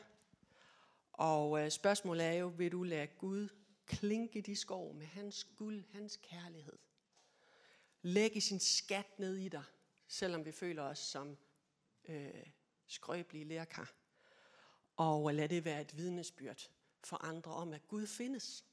Og 1.13 1.65
øh, 1.65 1.71
spørgsmålet 1.71 2.27
er 2.27 2.33
jo, 2.33 2.47
vil 2.47 2.73
du 2.73 2.83
lade 2.83 3.07
Gud 3.07 3.49
klinke 3.87 4.41
de 4.41 4.57
skov 4.57 4.95
med 4.95 5.07
hans 5.07 5.45
guld, 5.45 5.85
hans 5.93 6.17
kærlighed? 6.17 6.79
Lægge 8.03 8.41
sin 8.41 8.61
skat 8.61 9.19
ned 9.19 9.37
i 9.37 9.49
dig, 9.49 9.65
selvom 10.09 10.45
vi 10.45 10.53
føler 10.53 10.83
os 10.83 10.99
som 10.99 11.39
øh, 12.05 12.47
skrøbelige 12.87 13.45
lærkar. 13.45 13.93
Og 14.97 15.35
lad 15.35 15.49
det 15.49 15.65
være 15.65 15.81
et 15.81 15.97
vidnesbyrd 15.97 16.71
for 17.05 17.25
andre 17.25 17.53
om, 17.53 17.73
at 17.73 17.89
Gud 17.89 18.07
findes. 18.07 18.65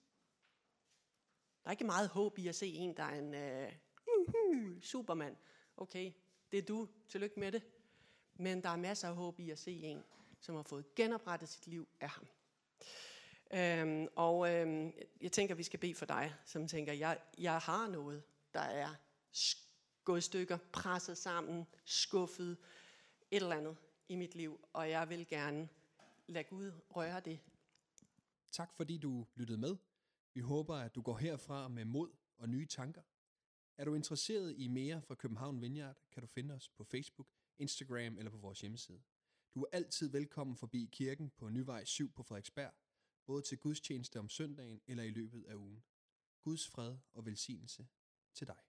Der 1.64 1.68
er 1.68 1.72
ikke 1.72 1.84
meget 1.84 2.10
håb 2.10 2.38
i 2.38 2.48
at 2.48 2.56
se 2.56 2.68
en, 2.68 2.98
der 2.98 3.04
er 3.04 3.20
en 3.20 3.34
øh, 3.34 3.74
uh, 4.08 4.82
supermand. 4.82 5.38
Okay, 5.78 6.12
det 6.52 6.58
er 6.58 6.62
du. 6.62 6.88
Tillykke 7.10 7.40
med 7.40 7.52
det. 7.52 7.64
Men 8.34 8.64
der 8.64 8.70
er 8.70 8.76
masser 8.76 9.08
af 9.08 9.16
håb 9.16 9.40
i 9.40 9.50
at 9.50 9.60
se 9.60 9.72
en, 9.72 10.04
som 10.40 10.56
har 10.56 10.64
fået 10.64 10.96
genoprettet 10.96 11.50
sit 11.50 11.68
liv 11.68 11.88
af 12.00 12.10
ham. 12.10 12.28
Øhm, 13.54 14.08
og 14.16 14.54
øhm, 14.54 14.94
jeg 15.22 15.32
tænker, 15.32 15.56
vi 15.56 15.64
skal 15.64 15.80
bede 15.80 15.96
for 15.96 16.06
dig, 16.06 16.36
som 16.46 16.68
tænker, 16.68 16.94
jeg, 16.94 17.20
jeg 17.38 17.58
har 17.58 17.88
noget, 17.88 18.24
der 18.54 18.60
er 18.60 18.96
gået 20.04 20.18
i 20.18 20.22
stykker, 20.22 20.58
presset 20.74 21.18
sammen, 21.18 21.66
skuffet, 21.86 22.58
et 23.32 23.42
eller 23.42 23.56
andet 23.56 23.78
i 24.10 24.16
mit 24.16 24.36
liv, 24.36 24.68
og 24.74 24.90
jeg 24.90 25.10
vil 25.10 25.28
gerne 25.28 25.70
lade 26.28 26.44
Gud 26.44 26.72
røre 26.90 27.20
det. 27.20 27.40
Tak 28.52 28.74
fordi 28.74 28.98
du 28.98 29.28
lyttede 29.36 29.58
med. 29.58 29.78
Vi 30.34 30.40
håber, 30.40 30.76
at 30.76 30.96
du 30.96 31.02
går 31.02 31.18
herfra 31.18 31.68
med 31.68 31.86
mod 31.86 32.12
og 32.38 32.50
nye 32.50 32.66
tanker. 32.66 33.02
Er 33.78 33.86
du 33.86 33.96
interesseret 33.96 34.56
i 34.58 34.68
mere 34.68 35.02
fra 35.02 35.16
København 35.16 35.62
Vineyard, 35.62 35.98
kan 36.12 36.22
du 36.22 36.28
finde 36.28 36.56
os 36.56 36.70
på 36.70 36.84
Facebook, 36.84 37.28
Instagram 37.58 38.18
eller 38.18 38.32
på 38.32 38.38
vores 38.38 38.62
hjemmeside. 38.62 39.02
Du 39.56 39.64
er 39.64 39.68
altid 39.72 40.10
velkommen 40.10 40.58
forbi 40.58 40.90
kirken 40.92 41.30
på 41.30 41.50
Nyvej 41.50 41.86
7 41.86 42.12
på 42.12 42.24
Frederiksberg, 42.24 42.74
både 43.26 43.42
til 43.42 43.58
gudstjeneste 43.58 44.20
om 44.20 44.30
søndagen 44.30 44.82
eller 44.88 45.04
i 45.04 45.10
løbet 45.10 45.44
af 45.44 45.56
ugen. 45.56 45.84
Guds 46.42 46.68
fred 46.68 46.98
og 47.14 47.26
velsignelse 47.26 47.88
til 48.34 48.48
dig. 48.48 48.60